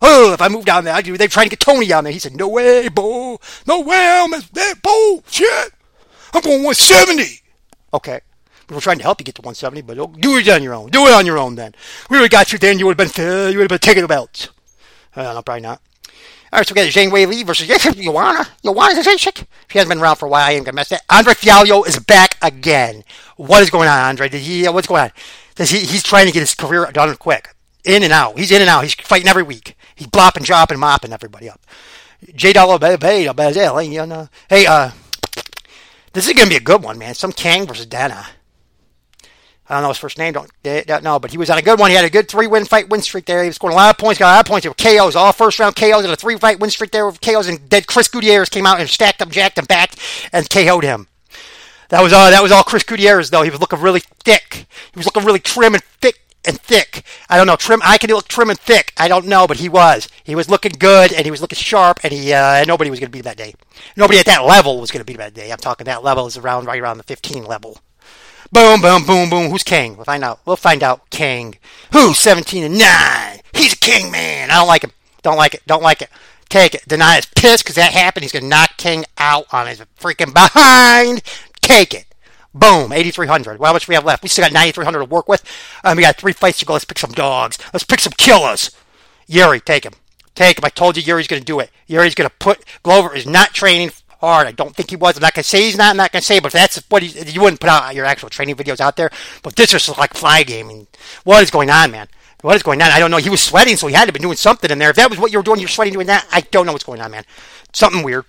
Oh, 0.00 0.32
if 0.32 0.40
I 0.40 0.48
moved 0.48 0.66
down 0.66 0.84
there, 0.84 0.94
I'd, 0.94 1.04
they're 1.04 1.28
trying 1.28 1.46
to 1.46 1.50
get 1.50 1.60
Tony 1.60 1.86
down 1.86 2.04
there. 2.04 2.12
He 2.12 2.18
said, 2.18 2.34
no 2.34 2.48
way, 2.48 2.88
bo. 2.88 3.38
No 3.66 3.80
way, 3.82 4.20
I'm 4.24 4.30
that 4.30 4.74
bullshit. 4.82 5.72
I'm 6.32 6.40
going 6.40 6.62
170. 6.64 7.40
Okay. 7.94 8.20
We 8.68 8.74
were 8.74 8.80
trying 8.80 8.98
to 8.98 9.02
help 9.02 9.20
you 9.20 9.24
get 9.24 9.34
to 9.36 9.42
170, 9.42 9.82
but 9.82 10.20
do 10.20 10.36
it 10.36 10.48
on 10.48 10.62
your 10.62 10.74
own. 10.74 10.90
Do 10.90 11.06
it 11.06 11.12
on 11.12 11.26
your 11.26 11.38
own 11.38 11.54
then. 11.56 11.74
We 12.08 12.16
would 12.16 12.24
have 12.24 12.30
got 12.30 12.52
you 12.52 12.58
then. 12.58 12.78
You 12.78 12.86
would 12.86 12.98
have 12.98 13.14
been, 13.14 13.26
uh, 13.26 13.48
you 13.48 13.58
would 13.58 13.70
have 13.70 13.80
been 13.80 13.86
taking 13.86 14.02
the 14.02 14.08
belt. 14.08 14.50
Uh, 15.14 15.32
no, 15.34 15.42
probably 15.42 15.62
not. 15.62 15.80
All 16.52 16.58
right, 16.58 16.68
so 16.68 16.74
we 16.74 16.82
got 16.82 16.90
Zhang 16.90 17.10
Wei 17.10 17.24
Li 17.24 17.44
versus 17.44 17.66
Joanna. 17.66 18.46
Joanna 18.62 19.00
Zajic. 19.00 19.46
She 19.68 19.78
hasn't 19.78 19.88
been 19.88 20.00
around 20.02 20.16
for 20.16 20.26
a 20.26 20.28
while. 20.28 20.46
I 20.46 20.52
ain't 20.52 20.66
gonna 20.66 20.76
mess 20.76 20.90
that. 20.90 21.02
Andre 21.08 21.32
Fialho 21.32 21.86
is 21.86 21.98
back 21.98 22.36
again. 22.42 23.04
What 23.36 23.62
is 23.62 23.70
going 23.70 23.88
on, 23.88 23.98
Andre? 23.98 24.28
Did 24.28 24.42
he? 24.42 24.66
Uh, 24.66 24.72
what's 24.72 24.86
going 24.86 25.04
on? 25.04 25.12
Does 25.54 25.70
he? 25.70 25.78
He's 25.78 26.02
trying 26.02 26.26
to 26.26 26.32
get 26.32 26.40
his 26.40 26.54
career 26.54 26.86
done 26.92 27.16
quick. 27.16 27.54
In 27.84 28.02
and 28.02 28.12
out. 28.12 28.38
He's 28.38 28.50
in 28.50 28.60
and 28.60 28.68
out. 28.68 28.82
He's 28.82 28.92
fighting 28.94 29.28
every 29.28 29.42
week. 29.42 29.78
He's 29.94 30.06
blopping, 30.06 30.42
dropping, 30.42 30.78
mopping 30.78 31.14
everybody 31.14 31.48
up. 31.48 31.60
J 32.34 32.52
Dollar 32.52 32.78
Hey, 32.78 34.66
uh, 34.66 34.90
this 36.12 36.28
is 36.28 36.34
gonna 36.34 36.50
be 36.50 36.56
a 36.56 36.60
good 36.60 36.82
one, 36.82 36.98
man. 36.98 37.14
Some 37.14 37.32
Kang 37.32 37.66
versus 37.66 37.86
Dana. 37.86 38.26
I 39.68 39.74
don't 39.74 39.82
know 39.82 39.88
his 39.88 39.98
first 39.98 40.18
name, 40.18 40.32
don't, 40.32 40.50
don't 40.62 41.04
know, 41.04 41.18
but 41.18 41.30
he 41.30 41.38
was 41.38 41.48
on 41.48 41.56
a 41.56 41.62
good 41.62 41.78
one. 41.78 41.90
He 41.90 41.96
had 41.96 42.04
a 42.04 42.10
good 42.10 42.28
three 42.28 42.46
win 42.46 42.64
fight 42.64 42.88
win 42.88 43.00
streak 43.00 43.26
there. 43.26 43.42
He 43.42 43.48
was 43.48 43.56
scoring 43.56 43.74
a 43.74 43.76
lot 43.76 43.94
of 43.94 43.98
points, 43.98 44.18
got 44.18 44.32
a 44.32 44.34
lot 44.34 44.40
of 44.40 44.46
points. 44.46 44.64
There 44.64 44.74
KOs, 44.74 45.14
all 45.14 45.32
first 45.32 45.58
round 45.58 45.76
KOs, 45.76 46.04
and 46.04 46.12
a 46.12 46.16
three 46.16 46.36
fight 46.36 46.60
win 46.60 46.70
streak 46.70 46.90
there 46.90 47.06
with 47.06 47.20
KOs. 47.20 47.48
And 47.48 47.58
then 47.70 47.82
Chris 47.84 48.08
Gutierrez 48.08 48.48
came 48.48 48.66
out 48.66 48.80
and 48.80 48.88
stacked 48.88 49.20
him, 49.20 49.30
jacked 49.30 49.58
him 49.58 49.64
back, 49.66 49.94
and 50.32 50.48
KO'd 50.50 50.84
him. 50.84 51.06
That 51.90 52.02
was 52.02 52.12
all. 52.12 52.30
That 52.30 52.42
was 52.42 52.50
all 52.52 52.64
Chris 52.64 52.82
Gutierrez 52.82 53.30
though. 53.30 53.42
He 53.42 53.50
was 53.50 53.60
looking 53.60 53.80
really 53.80 54.00
thick. 54.24 54.66
He 54.92 54.98
was 54.98 55.06
looking 55.06 55.24
really 55.24 55.40
trim 55.40 55.74
and 55.74 55.84
thick 56.00 56.20
and 56.44 56.58
thick. 56.60 57.04
I 57.28 57.36
don't 57.36 57.46
know. 57.46 57.56
Trim. 57.56 57.80
I 57.84 57.98
can 57.98 58.10
look 58.10 58.28
trim 58.28 58.50
and 58.50 58.58
thick. 58.58 58.92
I 58.96 59.08
don't 59.08 59.26
know, 59.26 59.46
but 59.46 59.58
he 59.58 59.68
was. 59.68 60.08
He 60.24 60.34
was 60.34 60.48
looking 60.48 60.72
good 60.78 61.12
and 61.12 61.24
he 61.24 61.30
was 61.30 61.40
looking 61.40 61.56
sharp. 61.56 62.00
And 62.02 62.12
he 62.12 62.32
uh, 62.32 62.64
nobody 62.64 62.90
was 62.90 62.98
going 62.98 63.08
to 63.08 63.12
beat 63.12 63.20
him 63.20 63.24
that 63.24 63.36
day. 63.36 63.54
Nobody 63.96 64.18
at 64.18 64.26
that 64.26 64.44
level 64.44 64.80
was 64.80 64.90
going 64.90 65.00
to 65.00 65.04
beat 65.04 65.14
him 65.16 65.20
that 65.20 65.34
day. 65.34 65.52
I'm 65.52 65.58
talking 65.58 65.84
that 65.84 66.02
level 66.02 66.26
is 66.26 66.36
around 66.36 66.66
right 66.66 66.80
around 66.80 66.98
the 66.98 67.04
15 67.04 67.44
level. 67.44 67.78
Boom, 68.52 68.82
boom, 68.82 69.04
boom, 69.04 69.30
boom. 69.30 69.50
Who's 69.50 69.62
king? 69.62 69.96
We'll 69.96 70.04
find 70.04 70.22
out. 70.22 70.40
We'll 70.44 70.56
find 70.56 70.82
out. 70.82 71.08
King. 71.08 71.56
Who's 71.92 72.18
17 72.18 72.64
and 72.64 72.78
9? 72.78 73.40
He's 73.54 73.72
a 73.72 73.76
king 73.76 74.12
man. 74.12 74.50
I 74.50 74.56
don't 74.56 74.68
like 74.68 74.84
him. 74.84 74.92
Don't 75.22 75.38
like 75.38 75.54
it. 75.54 75.62
Don't 75.66 75.82
like 75.82 76.02
it. 76.02 76.10
Take 76.50 76.74
it. 76.74 76.86
Deny 76.86 77.16
is 77.16 77.24
pissed 77.24 77.64
because 77.64 77.76
that 77.76 77.94
happened. 77.94 78.24
He's 78.24 78.32
going 78.32 78.42
to 78.42 78.48
knock 78.48 78.76
King 78.76 79.06
out 79.16 79.46
on 79.52 79.68
his 79.68 79.80
freaking 79.98 80.34
behind. 80.34 81.22
Take 81.62 81.94
it. 81.94 82.04
Boom, 82.52 82.92
8,300. 82.92 83.58
Well, 83.58 83.68
how 83.68 83.72
much 83.72 83.88
we 83.88 83.94
have 83.94 84.04
left? 84.04 84.22
We 84.22 84.28
still 84.28 84.44
got 84.44 84.52
9,300 84.52 84.98
to 84.98 85.04
work 85.06 85.28
with. 85.28 85.42
Um, 85.82 85.96
we 85.96 86.02
got 86.02 86.16
three 86.16 86.34
fights 86.34 86.58
to 86.58 86.66
go. 86.66 86.74
Let's 86.74 86.84
pick 86.84 86.98
some 86.98 87.12
dogs. 87.12 87.56
Let's 87.72 87.84
pick 87.84 88.00
some 88.00 88.12
killers. 88.18 88.70
Yuri, 89.26 89.60
take 89.60 89.86
him. 89.86 89.94
Take 90.34 90.58
him. 90.58 90.64
I 90.66 90.68
told 90.68 90.98
you 90.98 91.02
Yuri's 91.02 91.26
going 91.26 91.40
to 91.40 91.46
do 91.46 91.58
it. 91.60 91.70
Yuri's 91.86 92.14
going 92.14 92.28
to 92.28 92.36
put. 92.36 92.62
Glover 92.82 93.14
is 93.14 93.26
not 93.26 93.54
training 93.54 93.92
hard. 94.22 94.46
I 94.46 94.52
don't 94.52 94.74
think 94.74 94.90
he 94.90 94.96
was. 94.96 95.16
I'm 95.16 95.22
not 95.22 95.34
to 95.34 95.42
say 95.42 95.64
he's 95.64 95.76
not. 95.76 95.90
I'm 95.90 95.96
not 95.96 96.12
to 96.12 96.22
say, 96.22 96.38
but 96.38 96.52
that's 96.52 96.78
what 96.88 97.02
he, 97.02 97.30
you 97.30 97.40
wouldn't 97.40 97.60
put 97.60 97.68
out 97.68 97.94
your 97.94 98.06
actual 98.06 98.30
training 98.30 98.54
videos 98.54 98.80
out 98.80 98.96
there. 98.96 99.10
But 99.42 99.56
this 99.56 99.74
is 99.74 99.98
like 99.98 100.14
fly 100.14 100.44
gaming. 100.44 100.86
What 101.24 101.42
is 101.42 101.50
going 101.50 101.70
on, 101.70 101.90
man? 101.90 102.08
What 102.40 102.56
is 102.56 102.62
going 102.62 102.80
on? 102.80 102.90
I 102.90 102.98
don't 102.98 103.10
know. 103.10 103.18
He 103.18 103.30
was 103.30 103.42
sweating, 103.42 103.76
so 103.76 103.86
he 103.86 103.94
had 103.94 104.06
to 104.06 104.12
be 104.12 104.18
doing 104.18 104.36
something 104.36 104.70
in 104.70 104.78
there. 104.78 104.90
If 104.90 104.96
that 104.96 105.10
was 105.10 105.18
what 105.18 105.32
you 105.32 105.38
were 105.38 105.44
doing, 105.44 105.60
you're 105.60 105.68
sweating 105.68 105.92
doing 105.92 106.06
that. 106.06 106.26
I 106.32 106.40
don't 106.40 106.66
know 106.66 106.72
what's 106.72 106.84
going 106.84 107.00
on, 107.00 107.10
man. 107.10 107.24
Something 107.72 108.02
weird. 108.02 108.24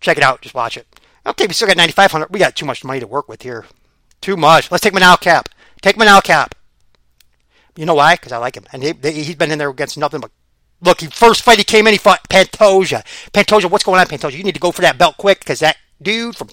Check 0.00 0.16
it 0.16 0.22
out. 0.22 0.42
Just 0.42 0.54
watch 0.54 0.76
it. 0.76 0.86
Okay, 1.26 1.46
we 1.46 1.52
still 1.52 1.68
got 1.68 1.76
9,500. 1.76 2.28
We 2.30 2.38
got 2.38 2.56
too 2.56 2.66
much 2.66 2.84
money 2.84 3.00
to 3.00 3.06
work 3.06 3.28
with 3.28 3.42
here. 3.42 3.66
Too 4.20 4.36
much. 4.36 4.70
Let's 4.70 4.82
take 4.82 4.94
Manel 4.94 5.20
Kape. 5.20 5.48
Take 5.82 5.96
Manel 5.96 6.22
Kape. 6.22 6.54
You 7.76 7.86
know 7.86 7.94
why? 7.94 8.14
Because 8.14 8.32
I 8.32 8.38
like 8.38 8.56
him. 8.56 8.66
And 8.72 8.82
he, 8.82 8.92
he's 9.02 9.36
been 9.36 9.50
in 9.50 9.58
there 9.58 9.70
against 9.70 9.98
nothing 9.98 10.20
but 10.20 10.30
Look, 10.82 11.00
he 11.00 11.06
first 11.08 11.42
fight 11.42 11.58
he 11.58 11.64
came 11.64 11.86
in, 11.86 11.92
he 11.92 11.98
fought 11.98 12.28
Pantoja. 12.28 13.04
Pantoja, 13.32 13.70
what's 13.70 13.84
going 13.84 14.00
on, 14.00 14.06
Pantoja? 14.06 14.36
You 14.36 14.44
need 14.44 14.54
to 14.54 14.60
go 14.60 14.72
for 14.72 14.82
that 14.82 14.98
belt 14.98 15.16
quick 15.16 15.40
because 15.40 15.60
that 15.60 15.76
dude 16.02 16.36
from 16.36 16.48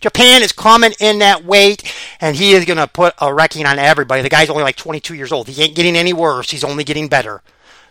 Japan 0.00 0.42
is 0.42 0.52
coming 0.52 0.92
in 1.00 1.18
that 1.18 1.44
weight, 1.44 1.92
and 2.20 2.36
he 2.36 2.52
is 2.52 2.64
going 2.64 2.78
to 2.78 2.86
put 2.86 3.14
a 3.20 3.32
wrecking 3.32 3.66
on 3.66 3.78
everybody. 3.78 4.22
The 4.22 4.28
guy's 4.28 4.50
only 4.50 4.62
like 4.62 4.76
22 4.76 5.14
years 5.14 5.32
old. 5.32 5.48
He 5.48 5.62
ain't 5.62 5.76
getting 5.76 5.96
any 5.96 6.12
worse. 6.12 6.50
He's 6.50 6.64
only 6.64 6.84
getting 6.84 7.08
better. 7.08 7.42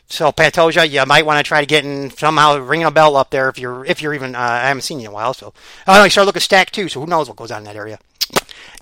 So 0.07 0.31
Pantoja, 0.31 0.89
you 0.89 1.05
might 1.05 1.25
want 1.25 1.37
to 1.37 1.47
try 1.47 1.61
to 1.61 1.65
get 1.65 1.85
in 1.85 2.09
somehow 2.11 2.57
ringing 2.57 2.85
a 2.85 2.91
bell 2.91 3.15
up 3.15 3.29
there 3.29 3.47
if 3.47 3.57
you're 3.57 3.85
if 3.85 4.01
you're 4.01 4.13
even. 4.13 4.35
Uh, 4.35 4.39
I 4.39 4.67
haven't 4.67 4.81
seen 4.81 4.99
you 4.99 5.05
in 5.05 5.11
a 5.11 5.13
while, 5.13 5.33
so 5.33 5.53
I 5.87 5.97
know 5.97 6.03
he 6.03 6.09
started 6.09 6.25
looking 6.25 6.41
stacked 6.41 6.73
too. 6.73 6.89
So 6.89 6.99
who 6.99 7.07
knows 7.07 7.29
what 7.29 7.37
goes 7.37 7.49
on 7.49 7.59
in 7.59 7.63
that 7.65 7.77
area? 7.77 7.97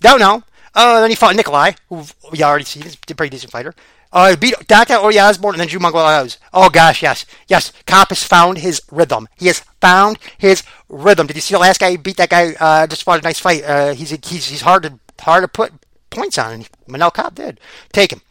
Don't 0.02 0.20
know. 0.20 0.44
Uh, 0.74 1.02
then 1.02 1.10
he 1.10 1.16
fought 1.16 1.36
Nicolau, 1.36 1.76
who 1.90 2.04
we 2.32 2.42
already 2.42 2.66
seen. 2.66 2.84
He's 2.84 2.96
a 2.96 3.16
pretty 3.16 3.30
decent 3.30 3.52
fighter. 3.52 3.76
Uh, 4.12 4.36
beat 4.36 4.56
Dr. 4.68 4.96
Ori 4.96 5.20
Osborne 5.20 5.56
and 5.56 5.62
then 5.62 5.68
Drew 5.68 5.80
Mangalaos. 5.80 6.38
Oh 6.54 6.70
gosh, 6.70 7.04
yes. 7.04 7.26
Yes, 7.48 7.72
Comp 7.86 8.10
has 8.10 8.24
found 8.24 8.58
his 8.58 8.82
rhythm. 8.92 9.28
He 9.38 9.48
has 9.48 9.60
found 9.82 10.18
his 10.38 10.64
rhythm. 10.88 11.28
Did 11.28 11.36
you 11.36 11.42
see 11.42 11.54
the 11.54 11.60
last 11.60 11.80
guy 11.80 11.96
beat 11.96 12.18
that 12.18 12.30
guy? 12.30 12.56
Uh, 12.60 12.88
just 12.88 13.04
fought 13.04 13.20
a 13.20 13.24
nice 13.24 13.40
fight. 13.40 13.64
Uh, 13.64 13.94
he's, 13.94 14.10
he's, 14.10 14.48
he's 14.48 14.62
hard 14.62 14.84
to, 14.84 15.00
hard 15.20 15.44
to 15.44 15.48
put 15.48 15.74
points 16.10 16.38
on. 16.38 16.66
Manel 16.88 17.14
Kape 17.14 17.36
did. 17.36 17.60
Take 17.94 18.12
him. 18.12 18.22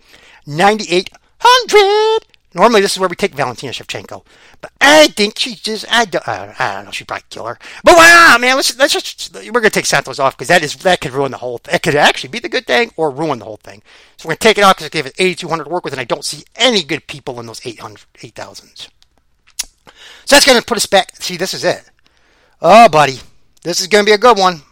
9,800! 0.47 2.27
Normally, 2.54 2.80
this 2.80 2.92
is 2.92 2.98
where 2.98 3.10
we 3.10 3.16
take 3.16 3.34
Valentina 3.34 3.72
Shevchenko, 3.72 4.24
but 4.62 4.72
I 4.80 5.08
think 5.08 5.38
she 5.38 5.54
just 5.54 5.84
I 5.92 6.06
don't, 6.06 6.26
I 6.26 6.76
don't 6.76 6.86
know 6.86 6.90
she'd 6.90 7.06
probably 7.06 7.24
kill 7.28 7.44
her. 7.44 7.58
But 7.84 7.96
wow, 7.96 8.38
man, 8.40 8.56
let's 8.56 8.76
let's 8.78 8.94
just 8.94 9.34
we're 9.34 9.60
gonna 9.60 9.68
take 9.68 9.84
Santos 9.84 10.18
off 10.18 10.34
because 10.34 10.48
that 10.48 10.62
is 10.62 10.74
that 10.76 11.02
could 11.02 11.12
ruin 11.12 11.30
the 11.30 11.38
whole. 11.38 11.58
Thing. 11.58 11.74
It 11.74 11.82
could 11.82 11.94
actually 11.94 12.30
be 12.30 12.38
the 12.38 12.48
good 12.48 12.66
thing 12.66 12.90
or 12.96 13.10
ruin 13.10 13.38
the 13.38 13.44
whole 13.44 13.58
thing. 13.58 13.82
So 14.16 14.26
we're 14.26 14.32
gonna 14.32 14.38
take 14.38 14.58
it 14.58 14.64
off 14.64 14.76
because 14.76 14.86
it 14.86 14.92
gave 14.92 15.06
us 15.06 15.12
8,200 15.18 15.64
to 15.64 15.70
work 15.70 15.84
with, 15.84 15.92
and 15.92 16.00
I 16.00 16.04
don't 16.04 16.24
see 16.24 16.44
any 16.56 16.82
good 16.82 17.06
people 17.06 17.38
in 17.38 17.46
those 17.46 17.64
800 17.66 18.06
8,000s. 18.14 18.88
So 20.24 20.36
that's 20.36 20.46
gonna 20.46 20.62
put 20.62 20.78
us 20.78 20.86
back. 20.86 21.16
See, 21.16 21.36
this 21.36 21.52
is 21.52 21.64
it. 21.64 21.90
Oh, 22.62 22.88
buddy, 22.88 23.18
this 23.62 23.78
is 23.78 23.88
gonna 23.88 24.04
be 24.04 24.12
a 24.12 24.18
good 24.18 24.38
one. 24.38 24.62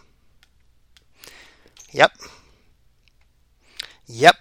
Yep. 1.92 2.12
Yep. 4.06 4.36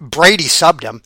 Brady 0.00 0.44
subbed 0.44 0.82
him. 0.82 1.02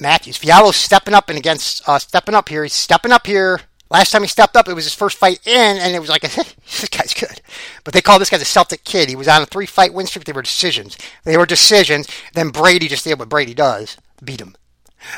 Matthews. 0.00 0.38
Fialho's 0.38 0.76
stepping 0.76 1.14
up 1.14 1.28
and 1.28 1.38
against 1.38 1.88
uh, 1.88 1.98
stepping 1.98 2.34
up 2.34 2.48
here. 2.48 2.62
He's 2.62 2.74
stepping 2.74 3.12
up 3.12 3.26
here. 3.26 3.60
Last 3.90 4.12
time 4.12 4.22
he 4.22 4.28
stepped 4.28 4.56
up, 4.56 4.68
it 4.68 4.74
was 4.74 4.84
his 4.84 4.94
first 4.94 5.18
fight 5.18 5.44
in, 5.44 5.76
and 5.78 5.94
it 5.96 5.98
was 5.98 6.08
like, 6.08 6.22
this 6.22 6.88
guy's 6.90 7.12
good. 7.12 7.40
But 7.82 7.92
they 7.92 8.00
call 8.00 8.20
this 8.20 8.30
guy 8.30 8.38
the 8.38 8.44
Celtic 8.44 8.84
Kid. 8.84 9.08
He 9.08 9.16
was 9.16 9.26
on 9.26 9.42
a 9.42 9.46
three 9.46 9.66
fight 9.66 9.92
win 9.92 10.06
streak. 10.06 10.24
They 10.24 10.32
were 10.32 10.42
decisions. 10.42 10.96
They 11.24 11.36
were 11.36 11.46
decisions. 11.46 12.06
Then 12.34 12.50
Brady 12.50 12.86
just 12.86 13.04
did 13.04 13.18
what 13.18 13.28
Brady 13.28 13.54
does 13.54 13.96
beat 14.24 14.40
him. 14.40 14.54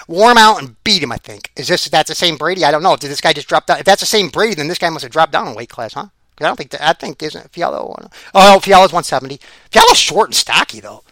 Him 0.08 0.38
out 0.38 0.60
and 0.60 0.82
beat 0.84 1.02
him, 1.02 1.12
I 1.12 1.16
think. 1.16 1.50
Is 1.56 1.68
this, 1.68 1.88
that's 1.88 2.08
the 2.08 2.14
same 2.14 2.36
Brady? 2.36 2.64
I 2.64 2.70
don't 2.70 2.82
know. 2.82 2.96
Did 2.96 3.10
this 3.10 3.20
guy 3.20 3.32
just 3.32 3.48
drop 3.48 3.66
down? 3.66 3.78
If 3.78 3.84
that's 3.84 4.00
the 4.00 4.06
same 4.06 4.28
Brady, 4.28 4.54
then 4.54 4.68
this 4.68 4.78
guy 4.78 4.88
must 4.90 5.02
have 5.02 5.12
dropped 5.12 5.32
down 5.32 5.48
in 5.48 5.54
weight 5.54 5.68
class, 5.68 5.94
huh? 5.94 6.06
Because 6.30 6.44
I 6.44 6.48
don't 6.48 6.56
think, 6.56 6.70
that, 6.70 6.88
I 6.88 6.92
think, 6.92 7.22
isn't 7.22 7.52
Fialho? 7.52 8.10
Oh, 8.34 8.60
Fialho's 8.62 8.92
170. 8.92 9.38
Fialho's 9.70 9.98
short 9.98 10.28
and 10.28 10.34
stocky, 10.34 10.80
though. 10.80 11.02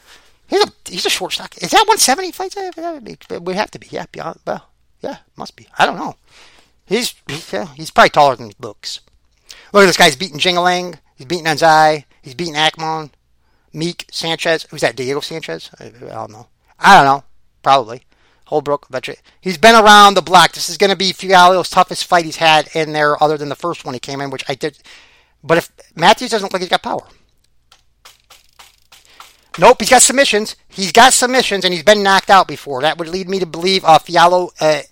He's 0.51 0.65
a, 0.65 0.73
he's 0.85 1.07
a 1.07 1.11
short 1.11 1.33
stock. 1.33 1.57
Is 1.59 1.71
that 1.71 1.87
170 1.87 2.33
fights? 2.33 2.57
It 2.59 3.43
would 3.43 3.57
have 3.57 3.71
to 3.71 3.79
be. 3.79 3.87
Yeah, 3.91 4.07
beyond, 4.11 4.41
well, 4.45 4.67
yeah, 5.01 5.19
must 5.37 5.55
be. 5.55 5.69
I 5.79 5.87
don't 5.87 5.97
know. 5.97 6.17
He's 6.85 7.15
yeah, 7.53 7.69
he's 7.75 7.93
probably 7.93 8.11
taller 8.11 8.35
than 8.35 8.49
he 8.49 8.57
looks. 8.59 9.01
Look 9.73 9.85
at 9.85 9.87
this 9.87 9.97
guy. 9.97 10.07
He's 10.07 10.17
beating 10.17 10.41
Jingaling. 10.41 10.99
He's 11.15 11.27
beating 11.27 11.45
Anzai. 11.45 12.05
He's 12.21 12.35
beating 12.35 12.55
Akmon. 12.55 13.11
Meek 13.73 14.07
Sanchez. 14.11 14.67
Who's 14.71 14.81
that? 14.81 14.97
Diego 14.97 15.21
Sanchez? 15.21 15.71
I, 15.79 15.85
I 15.85 16.15
don't 16.15 16.33
know. 16.33 16.49
I 16.81 16.97
don't 16.97 17.05
know. 17.05 17.25
Probably. 17.63 18.03
Holbrook. 18.47 18.89
Veteran. 18.89 19.19
He's 19.41 19.57
been 19.57 19.77
around 19.77 20.15
the 20.15 20.23
block. 20.23 20.53
This 20.53 20.69
is 20.69 20.77
going 20.77 20.91
to 20.91 20.97
be 20.97 21.13
Fialho's 21.13 21.71
toughest 21.71 22.07
fight 22.07 22.25
he's 22.25 22.37
had 22.37 22.69
in 22.75 22.93
there, 22.93 23.23
other 23.23 23.39
than 23.39 23.51
the 23.51 23.55
first 23.55 23.85
one 23.85 23.95
he 23.95 24.01
came 24.01 24.21
in, 24.21 24.31
which 24.31 24.45
I 24.49 24.57
did. 24.57 24.79
But 25.45 25.59
if 25.59 25.71
Matthews 25.95 26.31
doesn't 26.31 26.47
look 26.47 26.55
like 26.55 26.63
he's 26.63 26.69
got 26.69 26.83
power. 26.83 27.07
Nope, 29.59 29.81
he's 29.81 29.91
got 29.91 30.03
submissions. 30.03 30.57
He's 30.69 30.93
got 30.93 31.13
submissions, 31.13 31.65
and 31.65 31.75
he's 31.75 31.83
been 31.83 32.03
knocked 32.03 32.31
out 32.31 32.47
before. 32.47 32.83
That 32.83 32.99
would 32.99 33.09
lead 33.09 33.29
me 33.29 33.39
to 33.41 33.47
believe 33.47 33.85
uh, 33.85 33.99
uh, 34.61 34.83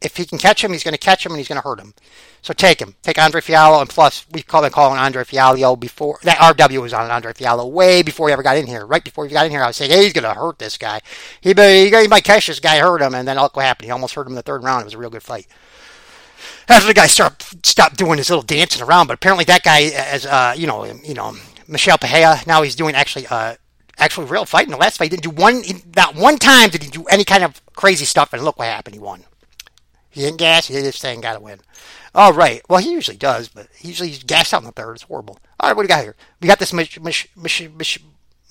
if 0.00 0.16
he 0.16 0.24
can 0.24 0.38
catch 0.38 0.62
him, 0.62 0.72
he's 0.72 0.84
going 0.84 0.94
to 0.94 0.98
catch 0.98 1.26
him 1.26 1.32
and 1.32 1.38
he's 1.38 1.48
going 1.48 1.60
to 1.60 1.66
hurt 1.66 1.80
him. 1.80 1.92
So 2.40 2.52
take 2.54 2.80
him. 2.80 2.94
Take 3.02 3.18
Andre 3.18 3.40
Fialho. 3.40 3.80
And 3.80 3.90
plus, 3.90 4.24
we've 4.30 4.46
been 4.46 4.70
calling 4.70 4.98
Andre 4.98 5.24
Fialho 5.24 5.78
before. 5.78 6.20
That 6.22 6.38
RW 6.38 6.80
was 6.80 6.92
on 6.92 7.10
Andre 7.10 7.32
Fialho 7.32 7.68
way 7.68 8.02
before 8.02 8.28
he 8.28 8.32
ever 8.32 8.42
got 8.42 8.56
in 8.56 8.66
here. 8.66 8.86
Right 8.86 9.02
before 9.02 9.26
he 9.26 9.32
got 9.32 9.46
in 9.46 9.50
here, 9.50 9.62
I 9.62 9.66
was 9.66 9.76
saying, 9.76 9.90
hey, 9.90 10.04
he's 10.04 10.12
going 10.12 10.22
to 10.22 10.38
hurt 10.38 10.58
this 10.58 10.78
guy. 10.78 11.00
He, 11.40 11.50
he 11.50 12.08
might 12.08 12.24
catch 12.24 12.46
this 12.46 12.60
guy, 12.60 12.78
hurt 12.78 13.02
him, 13.02 13.14
and 13.14 13.26
then 13.26 13.36
look 13.36 13.56
what 13.56 13.64
happened. 13.64 13.86
He 13.86 13.90
almost 13.90 14.14
hurt 14.14 14.26
him 14.26 14.32
in 14.32 14.36
the 14.36 14.42
third 14.42 14.62
round. 14.62 14.82
It 14.82 14.84
was 14.84 14.94
a 14.94 14.98
real 14.98 15.10
good 15.10 15.22
fight. 15.22 15.48
After 16.68 16.86
the 16.86 16.94
guy 16.94 17.06
start, 17.06 17.42
stopped 17.64 17.96
doing 17.96 18.18
his 18.18 18.30
little 18.30 18.42
dancing 18.42 18.82
around, 18.82 19.08
but 19.08 19.14
apparently 19.14 19.44
that 19.46 19.64
guy, 19.64 19.82
as 19.84 20.26
uh, 20.26 20.54
you 20.56 20.66
know, 20.66 20.84
you 20.84 21.14
know, 21.14 21.34
Michel 21.66 21.98
Pereira, 21.98 22.40
now 22.46 22.62
he's 22.62 22.76
doing 22.76 22.94
actually, 22.94 23.26
uh, 23.26 23.56
actually 23.98 24.26
real 24.26 24.44
fight. 24.44 24.66
In 24.66 24.70
The 24.70 24.76
last 24.76 24.98
fight, 24.98 25.06
he 25.06 25.16
didn't 25.16 25.34
do 25.34 25.42
one, 25.42 25.62
not 25.96 26.14
one 26.14 26.38
time 26.38 26.70
did 26.70 26.82
he 26.82 26.90
do 26.90 27.04
any 27.04 27.24
kind 27.24 27.44
of 27.44 27.62
crazy 27.74 28.04
stuff, 28.04 28.32
and 28.32 28.42
look 28.42 28.58
what 28.58 28.68
happened. 28.68 28.94
He 28.94 29.00
won. 29.00 29.24
He 30.10 30.22
didn't 30.22 30.38
gas. 30.38 30.66
He 30.66 30.74
did 30.74 30.84
his 30.84 30.98
thing. 30.98 31.20
Got 31.20 31.34
to 31.34 31.40
win. 31.40 31.60
All 32.14 32.32
right. 32.32 32.62
Well, 32.68 32.80
he 32.80 32.90
usually 32.90 33.16
does, 33.16 33.48
but 33.48 33.68
he 33.76 33.88
usually 33.88 34.08
he's 34.08 34.22
gassed 34.22 34.54
out 34.54 34.62
in 34.62 34.66
the 34.66 34.72
third. 34.72 34.94
It's 34.94 35.02
horrible. 35.02 35.38
All 35.60 35.68
right. 35.68 35.76
What 35.76 35.82
do 35.82 35.84
we 35.84 35.88
got 35.88 36.02
here? 36.02 36.16
We 36.40 36.48
got 36.48 36.58
this 36.58 36.72
Mish, 36.72 36.98
Mish, 37.00 37.28
Mish, 37.36 37.68
Mish, 37.76 37.98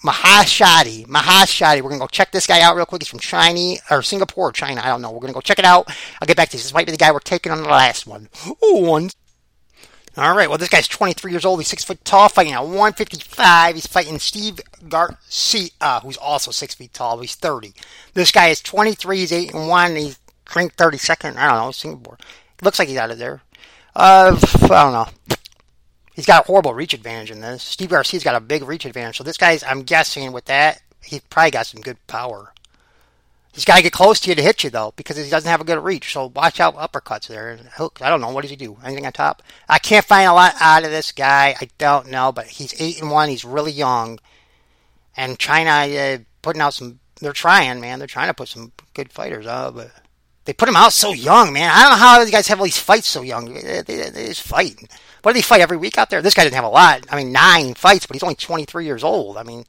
Maheshate. 0.03 1.07
Maheshate. 1.07 1.77
We're 1.77 1.89
going 1.89 1.99
to 1.99 2.03
go 2.03 2.07
check 2.07 2.31
this 2.31 2.47
guy 2.47 2.61
out 2.61 2.75
real 2.75 2.85
quick. 2.85 3.01
He's 3.01 3.09
from 3.09 3.19
China 3.19 3.75
or 3.89 4.01
Singapore 4.01 4.49
or 4.49 4.51
China. 4.51 4.81
I 4.83 4.87
don't 4.87 5.01
know. 5.01 5.11
We're 5.11 5.19
going 5.19 5.33
to 5.33 5.37
go 5.37 5.41
check 5.41 5.59
it 5.59 5.65
out. 5.65 5.89
I'll 6.21 6.27
get 6.27 6.37
back 6.37 6.49
to 6.49 6.57
this. 6.57 6.63
This 6.63 6.73
might 6.73 6.85
be 6.85 6.91
the 6.91 6.97
guy 6.97 7.11
we're 7.11 7.19
taking 7.19 7.51
on 7.51 7.63
the 7.63 7.69
last 7.69 8.07
one. 8.07 8.29
One. 8.61 9.09
All 10.17 10.36
right. 10.36 10.50
Well, 10.50 10.57
this 10.57 10.69
guy's 10.69 10.88
23 10.88 11.31
years 11.31 11.45
old. 11.45 11.59
He's 11.59 11.67
six 11.67 11.83
foot 11.83 12.03
tall, 12.03 12.27
fighting 12.27 12.53
at 12.53 12.63
155. 12.63 13.75
He's 13.75 13.86
fighting 13.86 14.17
Steve 14.17 14.59
Garcia, 14.89 16.00
who's 16.01 16.17
also 16.17 16.50
six 16.50 16.74
feet 16.74 16.93
tall. 16.93 17.19
He's 17.19 17.36
30. 17.36 17.74
This 18.15 18.31
guy 18.31 18.47
is 18.47 18.59
23. 18.62 19.17
He's 19.17 19.31
eight 19.31 19.53
and 19.53 19.67
one. 19.67 19.95
He's 19.95 20.17
ranked 20.55 20.77
32nd. 20.77 21.36
I 21.36 21.47
don't 21.47 21.65
know, 21.65 21.71
Singapore. 21.71 22.17
Looks 22.63 22.79
like 22.79 22.88
he's 22.88 22.97
out 22.97 23.12
of 23.12 23.19
there. 23.19 23.41
Uh, 23.95 24.36
I 24.63 24.67
don't 24.67 24.93
know. 24.93 25.07
He's 26.15 26.25
got 26.25 26.45
a 26.45 26.47
horrible 26.47 26.74
reach 26.74 26.95
advantage 26.95 27.29
in 27.29 27.41
this. 27.41 27.62
Steve 27.62 27.89
Garcia's 27.89 28.24
got 28.24 28.36
a 28.36 28.39
big 28.39 28.63
reach 28.63 28.86
advantage. 28.86 29.17
So 29.17 29.24
this 29.24 29.38
guy's, 29.38 29.63
I'm 29.63 29.83
guessing, 29.83 30.31
with 30.31 30.45
that, 30.45 30.82
he's 31.03 31.19
probably 31.21 31.51
got 31.51 31.67
some 31.67 31.82
good 31.82 31.97
power. 32.08 32.53
He's 33.53 33.65
got 33.65 33.77
to 33.77 33.83
get 33.83 33.91
close 33.91 34.19
to 34.19 34.29
you 34.29 34.36
to 34.36 34.41
hit 34.41 34.63
you, 34.63 34.69
though, 34.69 34.93
because 34.95 35.17
he 35.17 35.29
doesn't 35.29 35.49
have 35.49 35.62
a 35.62 35.65
good 35.65 35.83
reach. 35.83 36.13
So 36.13 36.27
watch 36.27 36.60
out 36.60 36.75
uppercuts 36.75 37.27
there. 37.27 37.57
Hook, 37.73 37.99
I 38.03 38.10
don't 38.10 38.21
know. 38.21 38.29
What 38.29 38.41
does 38.41 38.51
he 38.51 38.55
do? 38.55 38.77
Anything 38.83 39.05
on 39.05 39.13
top? 39.13 39.41
I 39.67 39.79
can't 39.79 40.05
find 40.05 40.29
a 40.29 40.33
lot 40.33 40.53
out 40.60 40.83
of 40.83 40.91
this 40.91 41.12
guy. 41.12 41.55
I 41.60 41.67
don't 41.79 42.10
know, 42.10 42.31
but 42.31 42.45
he's 42.45 42.79
8 42.79 43.01
and 43.01 43.12
1. 43.12 43.29
He's 43.29 43.43
really 43.43 43.71
young. 43.71 44.19
And 45.15 45.39
China 45.39 45.71
uh, 45.71 46.17
putting 46.43 46.62
out 46.62 46.75
some. 46.75 46.99
They're 47.19 47.33
trying, 47.33 47.81
man. 47.81 47.97
They're 47.97 48.07
trying 48.07 48.27
to 48.27 48.36
put 48.36 48.49
some 48.49 48.71
good 48.93 49.12
fighters 49.12 49.47
out, 49.47 49.75
but 49.75 49.91
they 50.47 50.53
put 50.53 50.69
him 50.69 50.75
out 50.77 50.93
so 50.93 51.12
young, 51.12 51.51
man. 51.51 51.69
I 51.73 51.81
don't 51.81 51.91
know 51.91 51.97
how 51.97 52.23
these 52.23 52.31
guys 52.31 52.47
have 52.47 52.60
all 52.60 52.65
these 52.65 52.77
fights 52.77 53.07
so 53.07 53.21
young. 53.21 53.53
They, 53.53 53.81
they, 53.81 54.10
they 54.10 54.27
just 54.27 54.43
fight. 54.43 54.79
What 55.21 55.33
do 55.33 55.39
they 55.39 55.41
fight 55.41 55.60
every 55.60 55.75
week 55.75 55.97
out 55.97 56.10
there? 56.10 56.21
This 56.21 56.36
guy 56.36 56.43
didn't 56.43 56.55
have 56.55 56.63
a 56.63 56.69
lot. 56.69 57.05
I 57.10 57.17
mean, 57.17 57.33
nine 57.33 57.73
fights, 57.73 58.05
but 58.05 58.15
he's 58.15 58.23
only 58.23 58.36
23 58.36 58.86
years 58.86 59.03
old. 59.03 59.36
I 59.36 59.43
mean, 59.43 59.65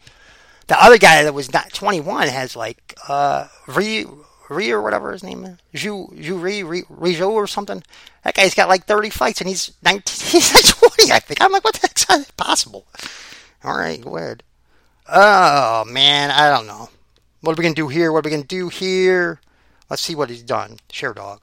the 0.69 0.83
other 0.83 0.99
guy 0.99 1.25
that 1.25 1.35
was 1.35 1.53
not 1.53 1.73
21 1.73 2.29
has 2.29 2.55
like 2.55 2.95
uh, 3.09 3.49
Ri, 3.67 4.07
Ri 4.49 4.71
or 4.71 4.81
whatever 4.81 5.13
his 5.13 5.25
name 5.25 5.45
is, 5.45 5.59
Ju 5.75 6.09
Ju 6.19 6.37
Ri 6.37 6.63
Rijo 6.63 7.31
or 7.31 7.47
something. 7.47 7.83
That 8.25 8.35
guy's 8.35 8.55
got 8.55 8.69
like 8.69 8.85
30 8.85 9.11
fights 9.11 9.41
and 9.41 9.49
he's 9.49 9.73
19. 9.83 10.03
He's 10.31 10.55
like 10.55 10.67
20, 10.67 11.13
I 11.13 11.19
think. 11.19 11.41
I'm 11.41 11.53
like, 11.53 11.65
what 11.65 11.75
the 11.75 11.87
heck's 11.87 12.05
that 12.05 12.37
possible? 12.37 12.87
All 13.65 13.77
right, 13.77 14.01
go 14.01 14.17
ahead. 14.17 14.43
Oh 15.09 15.85
man, 15.87 16.31
I 16.31 16.51
don't 16.51 16.67
know. 16.67 16.91
What 17.41 17.53
are 17.53 17.61
we 17.61 17.63
gonna 17.63 17.75
do 17.75 17.89
here? 17.89 18.13
What 18.13 18.27
are 18.27 18.29
we 18.29 18.37
gonna 18.37 18.45
do 18.45 18.69
here? 18.69 19.41
Let's 19.89 20.03
see 20.03 20.15
what 20.15 20.29
he's 20.29 20.43
done. 20.43 20.79
Share 20.93 21.15
dog. 21.15 21.41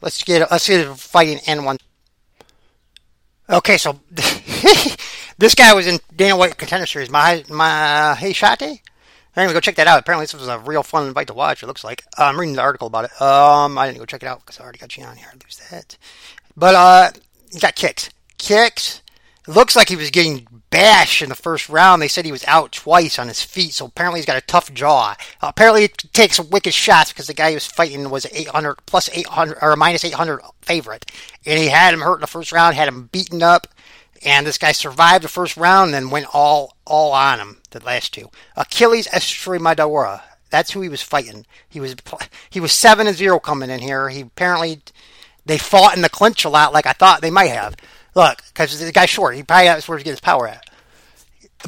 Let's 0.00 0.22
get 0.24 0.50
let's 0.50 0.68
get 0.68 0.86
a 0.86 0.94
fighting 0.94 1.38
N1. 1.38 1.78
Okay, 3.48 3.76
so 3.76 4.00
this 5.38 5.54
guy 5.54 5.74
was 5.74 5.86
in 5.86 5.98
Dana 6.14 6.36
White 6.36 6.56
Contender 6.56 6.86
Series. 6.86 7.10
My 7.10 7.44
my 7.50 8.14
hey 8.18 8.32
Shate. 8.32 8.80
Anyway, 9.36 9.52
go 9.52 9.60
check 9.60 9.74
that 9.74 9.86
out. 9.86 9.98
Apparently, 9.98 10.24
this 10.24 10.34
was 10.34 10.48
a 10.48 10.58
real 10.60 10.82
fun 10.82 11.08
invite 11.08 11.26
to 11.26 11.34
watch. 11.34 11.62
It 11.62 11.66
looks 11.66 11.84
like 11.84 12.04
uh, 12.18 12.24
I'm 12.24 12.38
reading 12.38 12.54
the 12.54 12.62
article 12.62 12.86
about 12.86 13.04
it. 13.06 13.20
Um, 13.20 13.76
I 13.76 13.86
didn't 13.86 13.98
go 13.98 14.06
check 14.06 14.22
it 14.22 14.26
out 14.26 14.40
because 14.40 14.60
I 14.60 14.62
already 14.62 14.78
got 14.78 14.96
you 14.96 15.04
on 15.04 15.16
here. 15.16 15.26
I 15.30 15.34
lose 15.34 15.60
that. 15.70 15.98
But 16.56 16.74
uh, 16.74 17.10
he 17.52 17.58
got 17.58 17.74
kicks, 17.74 18.10
kicks. 18.38 19.02
It 19.46 19.50
looks 19.50 19.76
like 19.76 19.88
he 19.88 19.96
was 19.96 20.10
getting 20.10 20.46
bashed 20.74 21.22
in 21.22 21.28
the 21.28 21.36
first 21.36 21.68
round. 21.68 22.02
They 22.02 22.08
said 22.08 22.24
he 22.24 22.32
was 22.32 22.44
out 22.48 22.72
twice 22.72 23.16
on 23.16 23.28
his 23.28 23.40
feet, 23.40 23.74
so 23.74 23.86
apparently 23.86 24.18
he's 24.18 24.26
got 24.26 24.36
a 24.36 24.40
tough 24.40 24.74
jaw. 24.74 25.14
Uh, 25.40 25.46
apparently, 25.46 25.84
it 25.84 25.96
takes 26.12 26.40
wicked 26.40 26.74
shots 26.74 27.12
because 27.12 27.28
the 27.28 27.34
guy 27.34 27.50
he 27.50 27.54
was 27.54 27.64
fighting 27.64 28.10
was 28.10 28.26
800 28.32 28.84
plus 28.84 29.08
800 29.12 29.58
or 29.62 29.76
minus 29.76 30.04
800 30.04 30.40
favorite, 30.62 31.06
and 31.46 31.60
he 31.60 31.68
had 31.68 31.94
him 31.94 32.00
hurt 32.00 32.16
in 32.16 32.22
the 32.22 32.26
first 32.26 32.50
round, 32.50 32.74
had 32.74 32.88
him 32.88 33.08
beaten 33.12 33.40
up, 33.40 33.68
and 34.24 34.44
this 34.44 34.58
guy 34.58 34.72
survived 34.72 35.22
the 35.22 35.28
first 35.28 35.56
round, 35.56 35.94
and 35.94 35.94
then 35.94 36.10
went 36.10 36.26
all 36.34 36.76
all 36.84 37.12
on 37.12 37.38
him 37.38 37.58
the 37.70 37.78
last 37.84 38.12
two. 38.12 38.28
Achilles 38.56 39.06
Estremadura. 39.08 40.22
That's 40.50 40.72
who 40.72 40.80
he 40.80 40.88
was 40.88 41.02
fighting. 41.02 41.46
He 41.68 41.78
was 41.78 41.94
he 42.50 42.58
was 42.58 42.72
seven 42.72 43.06
and 43.06 43.16
zero 43.16 43.38
coming 43.38 43.70
in 43.70 43.78
here. 43.78 44.08
He 44.08 44.22
apparently 44.22 44.80
they 45.46 45.58
fought 45.58 45.94
in 45.94 46.02
the 46.02 46.08
clinch 46.08 46.44
a 46.44 46.48
lot, 46.48 46.72
like 46.72 46.86
I 46.86 46.92
thought 46.92 47.20
they 47.20 47.30
might 47.30 47.50
have. 47.52 47.76
Look, 48.14 48.42
because 48.48 48.78
the 48.78 48.92
guy's 48.92 49.10
short. 49.10 49.36
He 49.36 49.42
probably 49.42 49.66
has 49.66 49.88
where 49.88 49.98
to 49.98 50.04
get 50.04 50.10
his 50.10 50.20
power 50.20 50.48
at. 50.48 50.64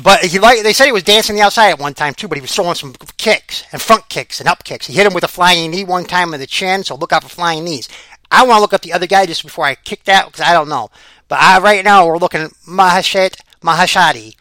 But 0.03 0.25
he 0.25 0.39
like 0.39 0.63
they 0.63 0.75
said 0.75 0.87
he 0.87 0.93
was 0.93 1.03
dancing 1.03 1.37
the 1.37 1.43
outside 1.43 1.71
at 1.71 1.79
one 1.79 1.95
time 1.95 2.13
too, 2.13 2.29
but 2.29 2.37
he 2.37 2.43
was 2.43 2.55
throwing 2.55 2.75
some 2.75 2.95
kicks 3.17 3.65
and 3.73 3.81
front 3.81 4.09
kicks 4.11 4.41
and 4.41 4.49
up 4.49 4.63
kicks. 4.63 4.87
He 4.87 4.93
hit 4.93 5.07
him 5.07 5.15
with 5.15 5.25
a 5.25 5.29
flying 5.29 5.71
knee 5.71 5.85
one 5.85 6.05
time 6.05 6.35
in 6.35 6.41
the 6.41 6.47
chin, 6.47 6.85
so 6.85 6.97
look 6.97 7.13
out 7.13 7.23
for 7.23 7.31
flying 7.31 7.65
knees. 7.65 7.89
I 8.31 8.45
want 8.45 8.59
to 8.59 8.61
look 8.61 8.75
up 8.75 8.83
the 8.83 8.93
other 8.93 9.07
guy 9.07 9.25
just 9.25 9.43
before 9.43 9.65
I 9.65 9.75
kick 9.75 10.05
that 10.05 10.27
because 10.27 10.43
I 10.43 10.53
don't 10.53 10.69
know. 10.69 10.91
But 11.29 11.39
I, 11.41 11.61
right 11.61 11.85
now 11.85 12.07
we're 12.07 12.19
looking 12.19 12.43
at 12.43 12.51
Maheshate 12.69 13.37
Maheshate. 13.63 14.37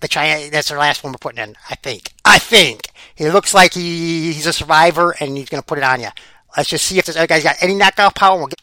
The 0.00 0.06
China, 0.06 0.50
that's 0.50 0.70
our 0.70 0.78
last 0.78 1.02
one 1.02 1.12
we're 1.12 1.18
putting 1.18 1.42
in. 1.42 1.56
I 1.68 1.74
think. 1.74 2.12
I 2.24 2.38
think 2.38 2.90
he 3.14 3.28
looks 3.30 3.54
like 3.54 3.72
he, 3.72 4.32
he's 4.32 4.46
a 4.46 4.52
survivor 4.52 5.14
and 5.18 5.36
he's 5.36 5.48
going 5.48 5.62
to 5.62 5.66
put 5.66 5.78
it 5.78 5.84
on 5.84 6.00
you. 6.00 6.10
Let's 6.56 6.68
just 6.68 6.86
see 6.86 6.98
if 6.98 7.06
this 7.06 7.16
other 7.16 7.26
guy's 7.26 7.42
got 7.42 7.56
any 7.62 7.74
knockout 7.74 8.14
power. 8.14 8.36
We'll 8.36 8.48
get, 8.48 8.60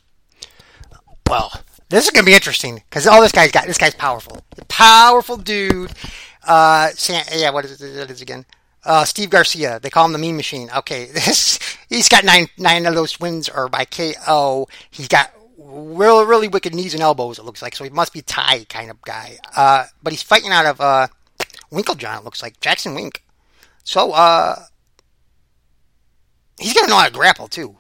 well, 1.28 1.51
this 1.96 2.06
is 2.06 2.12
gonna 2.12 2.26
be 2.26 2.34
interesting 2.34 2.76
because 2.90 3.08
all 3.08 3.22
this 3.22 3.32
guy's 3.32 3.52
got. 3.52 3.68
This 3.68 3.78
guy's 3.78 3.96
powerful, 3.96 4.44
powerful 4.68 5.38
dude. 5.38 5.94
Uh, 6.46 6.90
San, 6.90 7.24
yeah, 7.34 7.52
what 7.52 7.64
is 7.64 7.82
it, 7.82 8.00
what 8.00 8.12
is 8.12 8.20
it 8.20 8.22
again? 8.22 8.46
Uh, 8.84 9.06
Steve 9.06 9.30
Garcia. 9.30 9.80
They 9.80 9.90
call 9.90 10.06
him 10.06 10.12
the 10.12 10.18
Mean 10.18 10.36
Machine. 10.36 10.70
Okay, 10.76 11.06
this 11.14 11.58
he's 11.88 12.10
got 12.10 12.26
nine 12.26 12.48
nine 12.58 12.86
of 12.86 12.96
those 12.96 13.18
wins 13.20 13.48
are 13.48 13.70
by 13.70 13.86
KO. 13.86 14.68
He's 14.92 15.08
got 15.08 15.32
really 15.58 16.26
really 16.26 16.50
wicked 16.50 16.76
knees 16.76 16.94
and 16.94 17.02
elbows. 17.02 17.40
It 17.40 17.46
looks 17.46 17.62
like 17.62 17.76
so 17.76 17.86
he 17.86 17.90
must 17.90 18.12
be 18.12 18.22
Thai 18.22 18.66
kind 18.66 18.92
of 18.92 19.02
guy. 19.04 19.38
Uh, 19.56 19.86
but 20.04 20.12
he's 20.12 20.24
fighting 20.24 20.52
out 20.52 20.66
of 20.66 20.82
uh, 20.82 21.08
Winkeljohn. 21.72 22.20
It 22.20 22.26
looks 22.26 22.44
like 22.44 22.60
Jackson 22.60 22.94
Wink. 22.94 23.24
So 23.86 24.12
uh, 24.12 24.66
he's 26.60 26.74
gonna 26.74 26.90
know 26.90 26.98
how 26.98 27.06
to 27.06 27.14
grapple 27.14 27.48
too. 27.48 27.78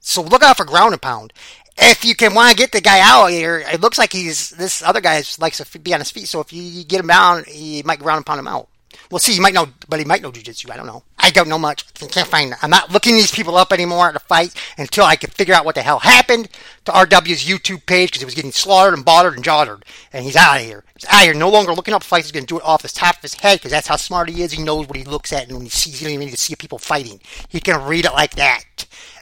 So 0.00 0.22
look 0.22 0.42
out 0.42 0.56
for 0.56 0.64
ground 0.64 0.92
and 0.92 1.00
pound 1.00 1.32
if 1.76 2.04
you 2.04 2.14
can 2.14 2.34
want 2.34 2.50
to 2.50 2.56
get 2.56 2.72
the 2.72 2.80
guy 2.80 3.00
out 3.00 3.26
here, 3.26 3.58
it 3.58 3.80
looks 3.80 3.98
like 3.98 4.12
he's 4.12 4.50
this 4.50 4.82
other 4.82 5.00
guy 5.00 5.22
likes 5.38 5.58
to 5.58 5.78
be 5.78 5.94
on 5.94 6.00
his 6.00 6.10
feet. 6.10 6.28
So 6.28 6.40
if 6.40 6.52
you 6.52 6.84
get 6.84 7.00
him 7.00 7.06
down, 7.06 7.44
he 7.44 7.82
might 7.82 7.98
ground 7.98 8.18
and 8.18 8.26
pound 8.26 8.40
him 8.40 8.48
out. 8.48 8.68
We'll 9.10 9.18
see. 9.18 9.34
He 9.34 9.40
might 9.40 9.54
know, 9.54 9.68
but 9.88 9.98
he 9.98 10.06
might 10.06 10.22
know 10.22 10.32
jujitsu. 10.32 10.70
I 10.70 10.76
don't 10.76 10.86
know. 10.86 11.02
I 11.18 11.30
don't 11.30 11.48
know 11.48 11.58
much. 11.58 11.84
I 12.02 12.06
can't 12.06 12.28
find. 12.28 12.54
I'm 12.62 12.70
not 12.70 12.90
looking 12.90 13.14
these 13.14 13.30
people 13.30 13.56
up 13.56 13.72
anymore 13.72 14.10
to 14.10 14.18
fight 14.18 14.54
until 14.78 15.04
I 15.04 15.16
can 15.16 15.30
figure 15.30 15.54
out 15.54 15.64
what 15.64 15.74
the 15.74 15.82
hell 15.82 15.98
happened 15.98 16.48
to 16.86 16.92
RW's 16.92 17.44
YouTube 17.44 17.84
page 17.86 18.10
because 18.10 18.20
he 18.20 18.24
was 18.24 18.34
getting 18.34 18.52
slaughtered 18.52 18.94
and 18.94 19.04
bothered 19.04 19.34
and 19.34 19.44
jotted, 19.44 19.84
and 20.12 20.24
he's 20.24 20.36
out 20.36 20.56
of 20.56 20.62
here. 20.62 20.84
He's 20.94 21.08
out 21.08 21.20
of 21.20 21.24
here. 21.24 21.34
No 21.34 21.50
longer 21.50 21.72
looking 21.72 21.94
up 21.94 22.02
fights. 22.02 22.26
He's 22.26 22.32
going 22.32 22.46
to 22.46 22.54
do 22.54 22.58
it 22.58 22.64
off 22.64 22.82
the 22.82 22.88
top 22.88 23.16
of 23.16 23.22
his 23.22 23.34
head 23.34 23.58
because 23.58 23.70
that's 23.70 23.88
how 23.88 23.96
smart 23.96 24.30
he 24.30 24.42
is. 24.42 24.52
He 24.52 24.62
knows 24.62 24.88
what 24.88 24.96
he 24.96 25.04
looks 25.04 25.32
at 25.32 25.46
and 25.46 25.56
when 25.56 25.64
he 25.64 25.70
sees. 25.70 25.98
He 25.98 26.04
don't 26.04 26.14
even 26.14 26.26
need 26.26 26.32
to 26.32 26.40
see 26.40 26.56
people 26.56 26.78
fighting. 26.78 27.20
He 27.48 27.60
can 27.60 27.84
read 27.86 28.06
it 28.06 28.12
like 28.12 28.34
that. 28.36 28.64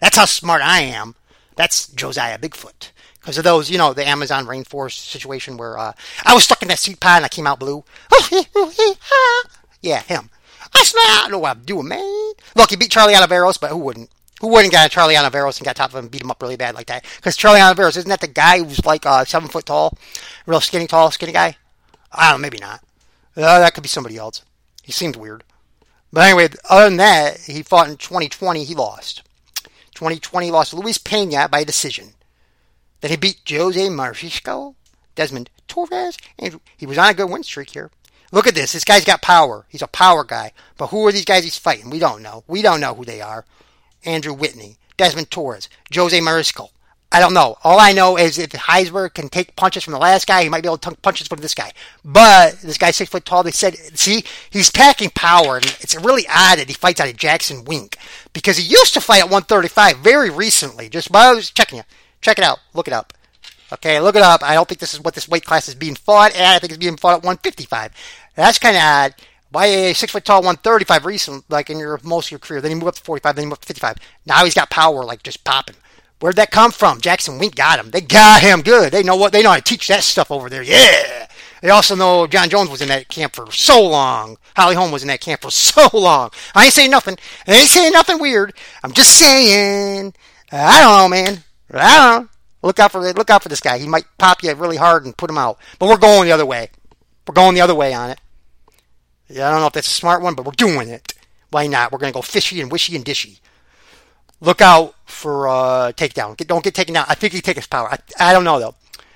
That's 0.01 0.17
how 0.17 0.25
smart 0.25 0.63
I 0.63 0.83
am. 0.83 1.15
That's 1.61 1.88
Josiah 1.88 2.38
Bigfoot. 2.38 2.90
Because 3.20 3.37
of 3.37 3.44
those, 3.44 3.68
you 3.68 3.77
know, 3.77 3.92
the 3.92 4.09
Amazon 4.09 4.46
rainforest 4.46 4.99
situation 4.99 5.59
where 5.59 5.77
uh, 5.77 5.92
I 6.25 6.33
was 6.33 6.44
stuck 6.44 6.62
in 6.62 6.68
that 6.68 6.79
seed 6.79 7.01
pod 7.01 7.16
and 7.16 7.27
I 7.27 7.29
came 7.29 7.46
out 7.46 7.61
blue. 7.61 7.85
yeah, 9.83 10.01
him. 10.01 10.31
I 10.75 10.83
smell. 10.85 11.05
I 11.05 11.29
know 11.31 11.40
what 11.40 11.59
I'm 11.59 11.62
doing, 11.64 11.87
man. 11.87 12.33
Look, 12.57 12.70
he 12.70 12.77
beat 12.77 12.90
Charlie 12.90 13.12
Ontiveros, 13.12 13.61
but 13.61 13.68
who 13.68 13.77
wouldn't? 13.77 14.09
Who 14.40 14.49
wouldn't 14.49 14.73
get 14.73 14.90
Charlie 14.90 15.16
Ontiveros 15.16 15.59
and 15.59 15.66
got 15.66 15.77
top 15.77 15.90
of 15.90 15.96
him 15.96 16.05
and 16.05 16.11
beat 16.11 16.23
him 16.23 16.31
up 16.31 16.40
really 16.40 16.57
bad 16.57 16.75
like 16.75 16.87
that? 16.87 17.05
Because 17.16 17.37
Charlie 17.37 17.61
Ontiveros, 17.61 17.99
isn't 17.99 18.09
that 18.09 18.23
the 18.23 18.27
guy 18.27 18.64
who's 18.64 18.87
like 18.87 19.05
uh, 19.05 19.27
seven 19.27 19.51
foot 19.51 19.66
tall? 19.66 19.99
Real 20.46 20.62
skinny, 20.62 20.87
tall, 20.87 21.11
skinny 21.11 21.33
guy? 21.33 21.59
I 22.11 22.31
don't 22.31 22.40
know, 22.40 22.42
maybe 22.42 22.57
not. 22.57 22.83
Uh, 23.37 23.59
that 23.59 23.75
could 23.75 23.83
be 23.83 23.88
somebody 23.90 24.16
else. 24.16 24.40
He 24.83 24.92
seems 24.92 25.18
weird. 25.18 25.44
But 26.11 26.25
anyway, 26.25 26.49
other 26.70 26.85
than 26.85 26.96
that, 26.96 27.40
he 27.40 27.62
fought 27.62 27.90
in 27.90 27.99
2020. 27.99 28.64
He 28.64 28.75
lost. 28.75 29.25
2020 30.01 30.51
lost 30.51 30.73
Luis 30.73 30.97
Pena 30.97 31.47
by 31.47 31.63
decision. 31.63 32.15
Then 33.03 33.11
he 33.11 33.19
beat 33.19 33.43
Jose 33.47 33.79
Marisco, 33.79 34.75
Desmond 35.15 35.51
Torres, 35.69 36.17
and 36.39 36.59
he 36.75 36.87
was 36.87 36.97
on 36.97 37.11
a 37.11 37.15
good 37.15 37.29
win 37.29 37.43
streak 37.43 37.69
here. 37.69 37.91
Look 38.33 38.47
at 38.47 38.55
this. 38.55 38.73
This 38.73 38.85
guy's 38.85 39.05
got 39.05 39.21
power. 39.21 39.67
He's 39.69 39.83
a 39.83 39.87
power 39.87 40.25
guy. 40.25 40.53
But 40.79 40.87
who 40.87 41.07
are 41.07 41.13
these 41.13 41.27
guys 41.27 41.45
he's 41.45 41.59
fighting? 41.59 41.91
We 41.91 41.99
don't 41.99 42.23
know. 42.23 42.45
We 42.47 42.63
don't 42.63 42.81
know 42.81 42.95
who 42.95 43.05
they 43.05 43.21
are. 43.21 43.45
Andrew 44.03 44.33
Whitney, 44.33 44.79
Desmond 44.97 45.31
Torres, 45.31 45.69
Jose 45.95 46.19
Marisco. 46.19 46.71
I 47.12 47.18
don't 47.18 47.35
know. 47.35 47.57
All 47.64 47.81
I 47.81 47.92
know 47.92 48.16
is 48.16 48.38
if 48.38 48.51
Heisberg 48.51 49.14
can 49.14 49.29
take 49.29 49.57
punches 49.57 49.83
from 49.83 49.94
the 49.94 49.99
last 49.99 50.29
guy, 50.29 50.44
he 50.44 50.49
might 50.49 50.62
be 50.62 50.68
able 50.68 50.79
to 50.79 50.94
punches 50.96 51.27
from 51.27 51.40
this 51.40 51.55
guy. 51.55 51.73
But 52.05 52.61
this 52.61 52.79
guy's 52.79 52.94
six 52.94 53.11
foot 53.11 53.25
tall. 53.25 53.42
They 53.42 53.51
said, 53.51 53.75
see, 53.99 54.23
he's 54.49 54.70
packing 54.70 55.11
power, 55.11 55.57
and 55.57 55.64
it's 55.81 55.96
really 55.96 56.25
odd 56.29 56.59
that 56.59 56.68
he 56.68 56.75
fights 56.75 57.01
out 57.01 57.09
of 57.09 57.16
Jackson 57.16 57.64
Wink 57.64 57.96
because 58.33 58.59
he 58.59 58.64
used 58.64 58.94
to 58.94 59.01
fight 59.01 59.18
at 59.18 59.25
135 59.25 59.99
very 59.99 60.31
recently. 60.31 60.88
Just 60.88 61.11
by 61.11 61.38
checking 61.40 61.81
it, 61.81 61.87
check 62.20 62.38
it 62.38 62.44
out, 62.44 62.61
look 62.75 62.87
it 62.87 62.94
up. 62.94 63.12
Okay, 63.73 64.01
look 64.01 64.16
it 64.16 64.23
up. 64.23 64.42
I 64.42 64.55
don't 64.55 64.68
think 64.68 64.81
this 64.81 64.94
is 64.94 65.01
what 65.01 65.14
this 65.14 65.29
weight 65.29 65.44
class 65.44 65.68
is 65.68 65.75
being 65.75 65.94
fought 65.96 66.35
at. 66.35 66.57
I 66.57 66.59
think 66.59 66.73
it's 66.73 66.79
being 66.79 66.96
fought 66.96 67.18
at 67.18 67.25
155. 67.25 67.92
That's 68.37 68.59
kind 68.59 68.77
of 68.77 68.83
odd. 68.83 69.14
Why 69.53 69.66
a 69.66 69.94
six 69.94 70.12
foot 70.12 70.25
tall 70.25 70.42
135 70.42 71.05
recent, 71.05 71.44
like 71.51 71.70
in 71.70 71.79
your 71.79 71.99
most 72.05 72.29
of 72.29 72.31
your 72.33 72.38
career? 72.38 72.61
Then 72.61 72.70
you 72.70 72.77
move 72.77 72.88
up 72.88 72.94
to 72.94 73.03
45, 73.03 73.35
then 73.35 73.42
you 73.42 73.49
move 73.49 73.55
up 73.55 73.61
to 73.62 73.66
55. 73.66 73.96
Now 74.27 74.44
he's 74.44 74.55
got 74.55 74.70
power, 74.70 75.05
like 75.05 75.25
just 75.25 75.42
popping. 75.42 75.77
Where'd 76.20 76.37
that 76.37 76.50
come 76.50 76.70
from? 76.70 77.00
Jackson 77.00 77.38
Wink 77.38 77.54
got 77.54 77.78
him. 77.78 77.90
They 77.90 78.02
got 78.02 78.42
him 78.42 78.61
good. 78.61 78.92
They 78.92 79.02
know 79.02 79.16
what 79.16 79.33
they 79.33 79.42
know 79.42 79.50
how 79.50 79.56
to 79.56 79.62
teach 79.62 79.88
that 79.88 80.02
stuff 80.02 80.30
over 80.30 80.50
there. 80.50 80.62
Yeah. 80.62 81.26
They 81.62 81.70
also 81.70 81.94
know 81.94 82.26
Jon 82.26 82.48
Jones 82.48 82.70
was 82.70 82.83
in 82.83 82.88
that 82.88 83.09
camp 83.09 83.35
for 83.35 83.50
so 83.52 83.83
long. 83.83 84.37
Holly 84.56 84.74
Holm 84.74 84.90
was 84.90 85.02
in 85.02 85.09
that 85.09 85.20
camp 85.20 85.42
for 85.42 85.50
so 85.50 85.88
long. 85.92 86.30
I 86.54 86.66
ain't 86.66 86.74
saying 86.74 86.90
nothing. 86.90 87.16
I 87.46 87.52
ain't 87.52 87.68
saying 87.68 87.92
nothing 87.92 88.18
weird. 88.18 88.54
I'm 88.83 88.92
just 88.92 89.18
saying. 89.18 90.14
I 90.52 90.80
don't 90.80 90.96
know, 90.98 91.09
man. 91.09 91.42
I 91.72 91.96
don't 91.96 92.22
know. 92.22 92.28
Look 92.62 92.78
out 92.78 92.92
for 92.92 93.00
look 93.00 93.30
out 93.30 93.42
for 93.42 93.48
this 93.48 93.61
guy. 93.61 93.78
He 93.78 93.88
might 93.88 94.04
pop 94.18 94.42
you 94.42 94.54
really 94.54 94.76
hard 94.76 95.06
and 95.06 95.16
put 95.16 95.30
him 95.30 95.38
out. 95.38 95.59
But 95.78 95.88
we're 95.88 95.96
going 95.96 96.26
the 96.26 96.33
other 96.33 96.44
way. 96.44 96.70
We're 97.26 97.35
going 97.35 97.54
the 97.54 97.62
other 97.62 97.74
way 97.74 97.94
on 97.94 98.11
it. 98.11 98.20
Yeah, 99.28 99.48
I 99.48 99.52
don't 99.52 99.61
know 99.61 99.68
if 99.68 99.72
that's 99.72 99.87
a 99.87 99.90
smart 99.90 100.20
one, 100.20 100.35
but 100.35 100.44
we're 100.44 100.52
doing 100.52 100.88
it. 100.88 101.14
Why 101.50 101.66
not? 101.66 101.92
We're 101.92 101.98
gonna 101.98 102.12
go 102.12 102.22
fishy 102.22 102.61
and 102.61 102.70
wishy 102.70 102.96
and 102.96 103.04
dishy. 103.04 103.40
Look 104.40 104.61
out 104.61 104.94
for 105.20 105.46
uh, 105.48 105.92
takedown. 105.92 106.37
Get, 106.37 106.48
don't 106.48 106.64
get 106.64 106.74
taken 106.74 106.94
down. 106.94 107.04
I 107.09 107.14
think 107.14 107.33
he 107.33 107.40
takes 107.40 107.66
power. 107.66 107.88
I, 107.92 107.98
I 108.18 108.33
don't 108.33 108.44
know 108.44 108.59
though. 108.59 108.74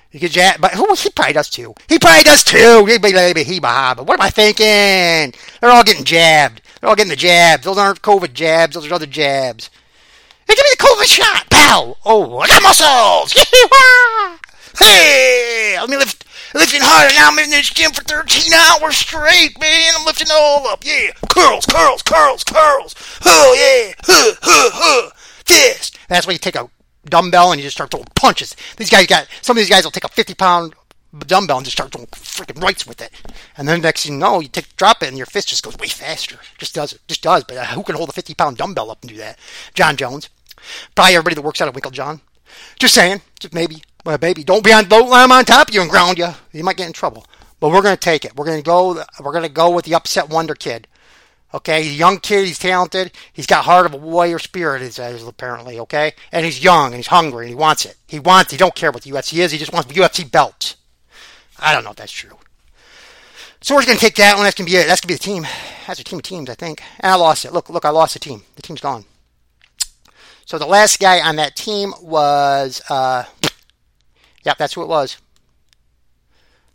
He 0.09 0.19
get 0.19 0.31
jab, 0.31 0.61
but 0.61 0.71
who 0.71 0.87
he 0.95 1.09
probably 1.09 1.33
does 1.33 1.49
too. 1.49 1.75
He 1.89 1.99
probably 1.99 2.23
does 2.23 2.43
too. 2.43 2.85
Maybe 2.85 3.11
maybe 3.11 3.43
he 3.43 3.59
But 3.59 4.05
what 4.05 4.17
am 4.17 4.25
I 4.25 4.29
thinking? 4.29 5.37
They're 5.59 5.71
all 5.71 5.83
getting 5.83 6.05
jabbed. 6.05 6.61
They're 6.79 6.89
all 6.89 6.95
getting 6.95 7.09
the 7.09 7.17
jabs. 7.17 7.65
Those 7.65 7.77
aren't 7.77 8.01
COVID 8.01 8.31
jabs. 8.33 8.75
Those 8.75 8.89
are 8.89 8.93
other 8.93 9.07
jabs. 9.07 9.69
Hey, 10.47 10.55
give 10.55 10.63
me 10.63 10.69
the 10.71 10.83
COVID 10.83 11.05
shot. 11.05 11.49
Pow. 11.49 11.97
Oh, 12.05 12.37
I 12.37 12.47
got 12.47 12.63
muscles. 12.63 13.33
hey, 14.79 15.75
let 15.79 15.89
me 15.89 15.97
lift 15.97 16.23
lifting 16.53 16.81
harder. 16.81 17.13
Now 17.15 17.29
I'm 17.29 17.39
in 17.39 17.49
this 17.49 17.69
gym 17.69 17.91
for 17.91 18.03
13 18.03 18.53
hours 18.53 18.95
straight, 18.95 19.59
man. 19.59 19.93
I'm 19.97 20.05
lifting 20.05 20.27
all 20.31 20.67
up. 20.67 20.83
Yeah. 20.85 21.11
Curls, 21.29 21.65
curls, 21.65 22.03
curls, 22.03 22.43
curls. 22.43 22.95
Oh, 23.25 23.53
yeah. 23.57 23.93
Huh, 24.05 24.35
huh, 24.41 24.69
huh. 24.73 25.11
Fist. 25.45 25.97
That's 26.09 26.27
why 26.27 26.33
you 26.33 26.39
take 26.39 26.55
a 26.55 26.69
dumbbell 27.05 27.51
and 27.51 27.59
you 27.59 27.65
just 27.65 27.77
start 27.77 27.91
throwing 27.91 28.07
punches. 28.15 28.55
These 28.77 28.89
guys 28.89 29.07
got, 29.07 29.27
some 29.41 29.55
of 29.55 29.61
these 29.61 29.69
guys 29.69 29.83
will 29.83 29.91
take 29.91 30.03
a 30.03 30.09
50 30.09 30.33
pound 30.33 30.73
dumbbell 31.19 31.57
and 31.57 31.65
just 31.65 31.77
start 31.77 31.91
throwing 31.91 32.07
freaking 32.07 32.61
rights 32.61 32.85
with 32.85 33.01
it. 33.01 33.11
And 33.57 33.67
then 33.67 33.81
next 33.81 34.03
thing 34.03 34.13
you 34.13 34.19
know, 34.19 34.39
you 34.39 34.47
take 34.47 34.75
drop 34.75 35.03
it 35.03 35.09
and 35.09 35.17
your 35.17 35.27
fist 35.27 35.49
just 35.49 35.63
goes 35.63 35.77
way 35.77 35.87
faster. 35.87 36.37
Just 36.57 36.75
does 36.75 36.93
it. 36.93 37.01
Just 37.07 37.23
does. 37.23 37.43
But 37.43 37.57
uh, 37.57 37.65
who 37.65 37.83
can 37.83 37.95
hold 37.95 38.09
a 38.09 38.13
50 38.13 38.33
pound 38.33 38.57
dumbbell 38.57 38.91
up 38.91 39.01
and 39.01 39.11
do 39.11 39.17
that? 39.17 39.39
Jon 39.73 39.95
Jones. 39.95 40.29
Probably 40.95 41.15
everybody 41.15 41.35
that 41.35 41.43
works 41.43 41.61
out 41.61 41.67
at 41.67 41.73
Winkeljohn. 41.73 42.21
Just 42.79 42.95
saying. 42.95 43.21
Just 43.39 43.53
maybe. 43.53 43.83
Well, 44.05 44.17
baby, 44.17 44.43
don't 44.43 44.63
be 44.63 44.71
on, 44.71 44.87
don't 44.87 45.11
on 45.11 45.45
top 45.45 45.69
of 45.69 45.73
you 45.73 45.81
and 45.81 45.89
ground 45.89 46.19
you. 46.19 46.29
You 46.51 46.63
might 46.63 46.77
get 46.77 46.85
in 46.87 46.93
trouble. 46.93 47.25
But 47.59 47.69
we're 47.69 47.81
going 47.81 47.95
to 47.95 47.99
take 47.99 48.25
it. 48.25 48.35
We're 48.35 48.45
going 48.45 48.59
to 48.59 48.63
go. 48.63 49.03
We're 49.19 49.31
going 49.31 49.43
to 49.43 49.49
go 49.49 49.71
with 49.71 49.85
the 49.85 49.95
upset 49.95 50.29
wonder 50.29 50.53
kid. 50.53 50.87
Okay, 51.55 51.83
he's 51.83 51.93
a 51.93 51.95
young 51.95 52.19
kid. 52.19 52.45
He's 52.45 52.59
talented. 52.59 53.13
He's 53.31 53.47
got 53.47 53.63
heart 53.63 53.85
of 53.85 53.93
a 53.93 53.97
warrior 53.97 54.39
spirit, 54.39 54.81
is, 54.81 54.99
apparently 54.99 55.79
okay. 55.79 56.13
And 56.31 56.45
he's 56.45 56.61
young 56.61 56.87
and 56.87 56.95
he's 56.95 57.07
hungry 57.07 57.45
and 57.45 57.49
he 57.49 57.55
wants 57.55 57.85
it. 57.85 57.95
He 58.07 58.19
wants. 58.19 58.51
He 58.51 58.57
don't 58.57 58.75
care 58.75 58.91
what 58.91 59.03
the 59.03 59.11
UFC 59.11 59.39
is. 59.39 59.53
He 59.53 59.57
just 59.57 59.71
wants 59.71 59.87
the 59.87 59.99
UFC 59.99 60.29
belt. 60.29 60.75
I 61.57 61.73
don't 61.73 61.85
know 61.85 61.91
if 61.91 61.95
that's 61.95 62.11
true. 62.11 62.37
So 63.61 63.73
we're 63.73 63.83
to 63.83 63.95
take 63.95 64.15
that 64.15 64.35
one. 64.35 64.43
That's 64.43 64.57
to 64.57 64.65
be 64.65 64.75
it. 64.75 64.85
That's 64.85 65.01
to 65.01 65.07
be 65.07 65.13
the 65.13 65.19
team. 65.19 65.47
That's 65.87 65.99
a 65.99 66.03
team 66.03 66.19
of 66.19 66.23
teams, 66.23 66.49
I 66.49 66.55
think. 66.55 66.83
And 66.99 67.11
I 67.11 67.15
lost 67.15 67.45
it. 67.45 67.53
Look, 67.53 67.69
look, 67.69 67.85
I 67.85 67.89
lost 67.89 68.13
the 68.13 68.19
team. 68.19 68.43
The 68.57 68.61
team's 68.61 68.81
gone. 68.81 69.05
So 70.45 70.59
the 70.59 70.67
last 70.67 70.99
guy 70.99 71.21
on 71.21 71.37
that 71.37 71.55
team 71.55 71.93
was 72.01 72.81
uh, 72.89 73.23
Yep, 74.45 74.57
that's 74.59 74.73
who 74.73 74.83
it 74.83 74.87
was. 74.87 75.17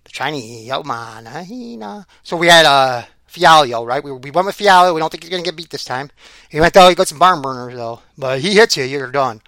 The 0.05 0.11
Chinese. 0.11 0.69
Oh, 0.73 0.83
man. 0.83 2.05
So 2.25 2.37
we 2.37 2.49
had 2.49 2.67
uh, 2.67 3.05
Fialho, 3.33 3.87
right? 3.87 4.03
We, 4.03 4.13
we 4.13 4.31
went 4.31 4.47
with 4.47 4.59
Fialho. 4.59 4.95
We 4.95 5.01
don't 5.01 5.11
think 5.11 5.23
he's 5.23 5.31
going 5.31 5.43
to 5.43 5.49
get 5.49 5.57
beat 5.57 5.71
this 5.71 5.85
time. 5.85 6.11
He 6.49 6.61
went, 6.61 6.75
though, 6.75 6.89
he 6.89 6.95
got 6.95 7.09
some 7.09 7.19
barn 7.19 7.43
burners, 7.43 7.75
though. 7.75 8.01
But 8.19 8.41
he 8.41 8.55
hits 8.55 8.77
you, 8.77 8.85
you're 8.85 9.11
done. 9.11 9.43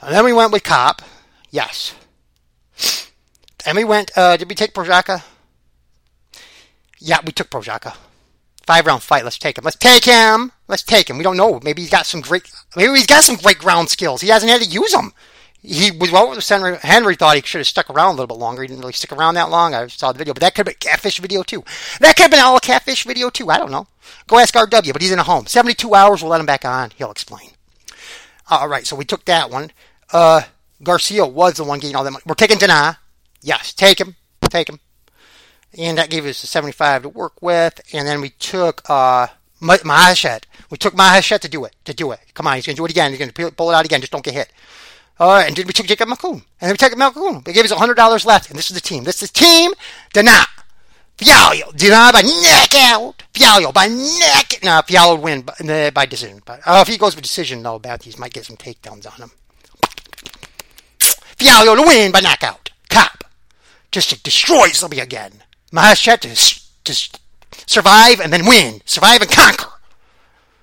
And 0.00 0.14
then 0.14 0.24
we 0.24 0.32
went 0.32 0.52
with 0.52 0.62
Cop. 0.62 1.02
Yes. 1.50 1.94
And 3.64 3.76
we 3.76 3.84
went, 3.84 4.10
uh, 4.16 4.36
did 4.36 4.48
we 4.48 4.54
take 4.54 4.74
Prochazka? 4.74 5.24
Yeah, 6.98 7.18
we 7.24 7.32
took 7.32 7.50
Prochazka. 7.50 7.96
Five 8.66 8.86
round 8.86 9.02
fight. 9.02 9.24
Let's 9.24 9.38
take 9.38 9.58
him. 9.58 9.64
Let's 9.64 9.76
take 9.76 10.04
him. 10.04 10.52
Let's 10.68 10.82
take 10.82 11.08
him. 11.08 11.18
We 11.18 11.24
don't 11.24 11.36
know. 11.36 11.60
Maybe 11.62 11.82
he's 11.82 11.90
got 11.90 12.06
some 12.06 12.20
great. 12.20 12.50
Maybe 12.74 12.92
he's 12.94 13.06
got 13.06 13.22
some 13.22 13.36
great 13.36 13.58
ground 13.58 13.90
skills. 13.90 14.20
He 14.20 14.28
hasn't 14.28 14.50
had 14.50 14.60
to 14.60 14.68
use 14.68 14.92
them 14.92 15.12
he 15.66 15.90
was 15.90 16.12
well 16.12 16.30
with 16.30 16.48
Henry. 16.48 16.76
Henry 16.76 17.16
thought 17.16 17.34
he 17.34 17.42
should 17.42 17.58
have 17.58 17.66
stuck 17.66 17.90
around 17.90 18.10
a 18.10 18.10
little 18.12 18.28
bit 18.28 18.38
longer. 18.38 18.62
He 18.62 18.68
didn't 18.68 18.80
really 18.80 18.92
stick 18.92 19.10
around 19.10 19.34
that 19.34 19.50
long. 19.50 19.74
I 19.74 19.88
saw 19.88 20.12
the 20.12 20.18
video, 20.18 20.32
but 20.32 20.40
that 20.40 20.54
could 20.54 20.68
have 20.68 20.78
been 20.78 20.90
catfish 20.90 21.18
video 21.18 21.42
too. 21.42 21.64
That 22.00 22.14
could 22.14 22.22
have 22.22 22.30
been 22.30 22.40
all 22.40 22.56
a 22.56 22.60
catfish 22.60 23.04
video 23.04 23.30
too. 23.30 23.50
I 23.50 23.58
don't 23.58 23.72
know. 23.72 23.88
Go 24.28 24.38
ask 24.38 24.54
RW, 24.54 24.92
but 24.92 25.02
he's 25.02 25.10
in 25.10 25.18
a 25.18 25.24
home. 25.24 25.46
72 25.46 25.92
hours, 25.92 26.22
we'll 26.22 26.30
let 26.30 26.38
him 26.40 26.46
back 26.46 26.64
on. 26.64 26.92
He'll 26.96 27.10
explain. 27.10 27.50
All 28.48 28.68
right, 28.68 28.86
so 28.86 28.94
we 28.94 29.04
took 29.04 29.24
that 29.24 29.50
one. 29.50 29.72
Uh, 30.12 30.42
Garcia 30.82 31.26
was 31.26 31.54
the 31.54 31.64
one 31.64 31.80
getting 31.80 31.96
all 31.96 32.04
that 32.04 32.12
money. 32.12 32.22
We're 32.26 32.34
taking 32.34 32.58
Dana. 32.58 32.98
Yes, 33.42 33.72
take 33.72 34.00
him. 34.00 34.14
Take 34.42 34.68
him. 34.68 34.78
And 35.76 35.98
that 35.98 36.10
gave 36.10 36.26
us 36.26 36.44
a 36.44 36.46
75 36.46 37.02
to 37.02 37.08
work 37.08 37.42
with. 37.42 37.80
And 37.92 38.06
then 38.06 38.20
we 38.20 38.30
took 38.30 38.88
uh, 38.88 39.26
Maheshate. 39.60 40.44
We 40.70 40.78
took 40.78 40.94
Maheshate 40.94 41.40
to 41.40 41.48
do 41.48 41.64
it. 41.64 41.74
To 41.86 41.94
do 41.94 42.12
it. 42.12 42.20
Come 42.34 42.46
on, 42.46 42.54
he's 42.54 42.66
going 42.66 42.76
to 42.76 42.80
do 42.80 42.84
it 42.84 42.92
again. 42.92 43.10
He's 43.10 43.18
going 43.18 43.32
to 43.32 43.50
pull 43.50 43.70
it 43.70 43.74
out 43.74 43.84
again. 43.84 44.00
Just 44.00 44.12
don't 44.12 44.24
get 44.24 44.34
hit. 44.34 44.52
All 45.18 45.32
right, 45.32 45.46
and 45.46 45.56
did 45.56 45.66
we 45.66 45.72
take 45.72 45.86
Jacob 45.86 46.08
Malkoun? 46.08 46.42
And 46.60 46.72
we 46.72 46.76
took 46.76 46.92
Malkoun. 46.92 47.42
They 47.44 47.54
gave 47.54 47.64
us 47.64 47.72
$100 47.72 48.26
left, 48.26 48.50
and 48.50 48.58
this 48.58 48.70
is 48.70 48.74
the 48.74 48.82
team. 48.82 49.04
This 49.04 49.22
is 49.22 49.30
team 49.30 49.72
Dana. 50.12 50.44
Fialho. 51.16 51.74
Dana 51.74 52.12
by 52.12 52.20
knockout. 52.20 53.22
Fialho 53.32 53.72
by 53.72 53.86
neck. 53.86 54.62
No, 54.62 54.82
Fialho 54.82 55.14
would 55.14 55.24
win 55.24 55.42
by, 55.42 55.90
by 55.90 56.04
decision. 56.04 56.42
But 56.44 56.60
uh, 56.66 56.84
if 56.86 56.88
he 56.88 56.98
goes 56.98 57.14
with 57.14 57.22
decision, 57.22 57.62
though, 57.62 57.80
Matthews 57.82 58.18
might 58.18 58.34
get 58.34 58.44
some 58.44 58.58
takedowns 58.58 59.06
on 59.06 59.22
him. 59.22 59.30
Fialho 61.38 61.76
to 61.76 61.82
win 61.82 62.12
by 62.12 62.20
knockout. 62.20 62.70
Cop. 62.90 63.24
Just 63.90 64.10
to 64.10 64.22
destroy 64.22 64.68
somebody 64.68 65.00
again. 65.00 65.42
Maheshate 65.72 66.20
to, 66.20 66.92
to 66.92 67.18
survive 67.66 68.20
and 68.20 68.30
then 68.30 68.46
win. 68.46 68.82
Survive 68.84 69.22
and 69.22 69.30
conquer. 69.30 69.70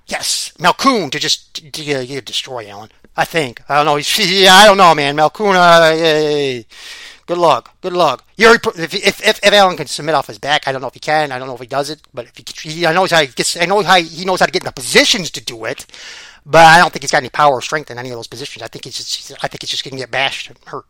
Yes. 0.06 0.54
Malkoun 0.60 1.10
to 1.12 1.20
just 1.20 1.56
to, 1.56 1.72
to, 1.72 2.06
to 2.06 2.22
destroy 2.22 2.70
Allen. 2.70 2.90
I 3.16 3.26
think. 3.26 3.62
I 3.70 3.76
don't 3.76 3.86
know. 3.86 3.96
I 4.52 4.66
don't 4.66 4.78
know, 4.78 4.96
man. 4.96 5.16
Malkuna, 5.16 6.62
uh, 6.62 6.64
Good 7.26 7.38
luck. 7.38 7.74
Good 7.82 7.94
luck. 7.94 8.26
Yuri, 8.36 8.58
if, 8.78 8.94
if, 8.94 9.26
if, 9.26 9.44
if 9.44 9.54
Allen 9.54 9.78
can 9.78 9.88
submit 9.88 10.14
off 10.14 10.28
his 10.28 10.40
back, 10.40 10.68
I 10.68 10.74
don't 10.74 10.82
know 10.82 10.88
if 10.88 10.94
he 10.94 11.00
can. 11.00 11.32
I 11.32 11.40
don't 11.40 11.48
know 11.48 11.56
if 11.56 11.62
he 11.62 11.68
does 11.68 11.90
it, 11.90 12.02
but 12.14 12.26
if 12.26 12.36
he, 12.36 12.70
he 12.70 12.86
I 12.86 12.92
know 12.94 13.06
how 13.10 13.22
he 13.22 13.28
gets. 13.28 13.56
I 13.56 13.66
know 13.66 13.82
how 13.82 13.98
he 14.02 14.26
knows 14.26 14.42
how 14.42 14.46
to 14.46 14.52
get 14.52 14.64
in 14.64 14.66
the 14.66 14.74
positions 14.74 15.32
to 15.32 15.44
do 15.44 15.64
it, 15.64 15.86
but 16.46 16.66
I 16.66 16.80
don't 16.80 16.92
think 16.92 17.04
he's 17.04 17.12
got 17.12 17.20
any 17.20 17.30
power 17.30 17.54
or 17.54 17.62
strength 17.62 17.90
in 17.90 17.98
any 17.98 18.10
of 18.10 18.18
those 18.18 18.28
positions. 18.28 18.62
I 18.62 18.68
think 18.68 18.84
he's 18.84 18.98
just. 18.98 19.32
I 19.42 19.48
think 19.48 19.62
he's 19.62 19.70
just 19.70 19.86
going 19.86 19.94
to 19.94 19.98
get 19.98 20.12
bashed 20.12 20.50
and 20.50 20.60
hurt. 20.66 20.86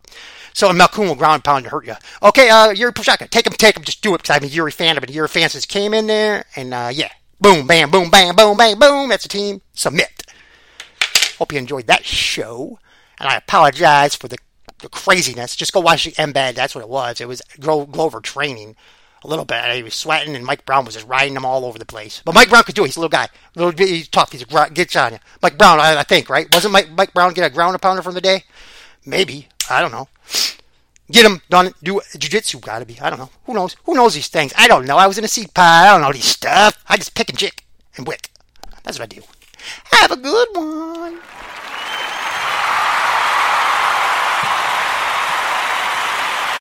So 0.53 0.69
Malkoun 0.71 1.07
will 1.07 1.15
ground 1.15 1.43
pound 1.43 1.65
to 1.65 1.69
hurt 1.69 1.85
you. 1.85 1.95
Okay, 2.23 2.49
uh, 2.49 2.71
Yuri 2.71 2.93
Prochazka, 2.93 3.29
take 3.29 3.45
him, 3.45 3.53
take 3.53 3.77
him, 3.77 3.83
just 3.83 4.01
do 4.01 4.15
it 4.15 4.23
because 4.23 4.35
I'm 4.35 4.43
a 4.43 4.47
Yuri 4.47 4.71
fan 4.71 4.97
of 4.97 5.03
it. 5.03 5.11
Yuri 5.11 5.27
fans 5.27 5.53
just 5.53 5.69
came 5.69 5.93
in 5.93 6.07
there 6.07 6.45
and 6.55 6.73
uh, 6.73 6.89
yeah, 6.91 7.09
boom, 7.41 7.67
bam, 7.67 7.91
boom, 7.91 8.09
bam, 8.09 8.35
boom, 8.35 8.57
bam, 8.57 8.79
boom. 8.79 9.09
That's 9.09 9.23
the 9.23 9.29
team. 9.29 9.61
Submit. 9.73 10.09
Hope 11.43 11.51
you 11.51 11.59
enjoyed 11.59 11.87
that 11.87 12.05
show, 12.05 12.79
and 13.19 13.27
I 13.27 13.35
apologize 13.35 14.15
for 14.15 14.29
the 14.29 14.37
the 14.79 14.87
craziness. 14.87 15.57
Just 15.57 15.73
go 15.73 15.81
watch 15.81 16.05
the 16.05 16.13
embed. 16.13 16.55
That's 16.55 16.73
what 16.73 16.85
it 16.85 16.89
was. 16.89 17.19
It 17.19 17.27
was 17.27 17.41
Glo- 17.59 17.85
Glover 17.85 18.21
training 18.21 18.77
a 19.25 19.27
little 19.27 19.43
bit. 19.43 19.61
He 19.75 19.83
was 19.83 19.93
sweating, 19.93 20.37
and 20.37 20.45
Mike 20.45 20.65
Brown 20.65 20.85
was 20.85 20.93
just 20.93 21.05
riding 21.05 21.35
him 21.35 21.43
all 21.43 21.65
over 21.65 21.77
the 21.77 21.83
place. 21.83 22.21
But 22.23 22.33
Mike 22.33 22.47
Brown 22.47 22.63
could 22.63 22.75
do 22.75 22.85
it. 22.85 22.87
He's 22.87 22.95
a 22.95 23.01
little 23.01 23.09
guy, 23.09 23.27
little. 23.57 23.73
He's 23.77 24.07
tough. 24.07 24.31
He's 24.31 24.41
a 24.43 24.45
gra- 24.45 24.69
gets 24.69 24.95
on 24.95 25.11
you. 25.11 25.19
Mike 25.41 25.57
Brown, 25.57 25.81
I, 25.81 25.97
I 25.97 26.03
think, 26.03 26.29
right? 26.29 26.47
Wasn't 26.53 26.71
Mike 26.71 26.91
Mike 26.91 27.13
Brown 27.13 27.33
get 27.33 27.45
a 27.45 27.53
ground 27.53 27.77
pounder 27.81 28.01
from 28.01 28.13
the 28.13 28.21
day? 28.21 28.45
Maybe. 29.05 29.49
I 29.69 29.81
don't 29.81 29.91
know. 29.91 30.07
Get 31.11 31.25
him 31.25 31.41
done. 31.49 31.73
Do 31.83 31.99
jujitsu. 32.15 32.61
Gotta 32.61 32.85
be. 32.85 33.01
I 33.01 33.09
don't 33.09 33.19
know. 33.19 33.31
Who 33.47 33.53
knows? 33.53 33.75
Who 33.83 33.95
knows 33.95 34.13
these 34.13 34.29
things? 34.29 34.53
I 34.57 34.69
don't 34.69 34.85
know. 34.85 34.95
I 34.95 35.07
was 35.07 35.17
in 35.17 35.25
a 35.25 35.27
seat 35.27 35.53
pie. 35.53 35.89
I 35.89 35.91
don't 35.91 35.99
know 36.03 36.13
these 36.13 36.23
stuff. 36.23 36.81
I 36.87 36.95
just 36.95 37.15
pick 37.15 37.27
and 37.27 37.37
chick 37.37 37.65
and 37.97 38.07
wick. 38.07 38.29
That's 38.83 38.97
what 38.97 39.11
I 39.11 39.13
do. 39.13 39.23
Have 39.91 40.11
a 40.11 40.17
good 40.17 40.47
one. 40.53 41.19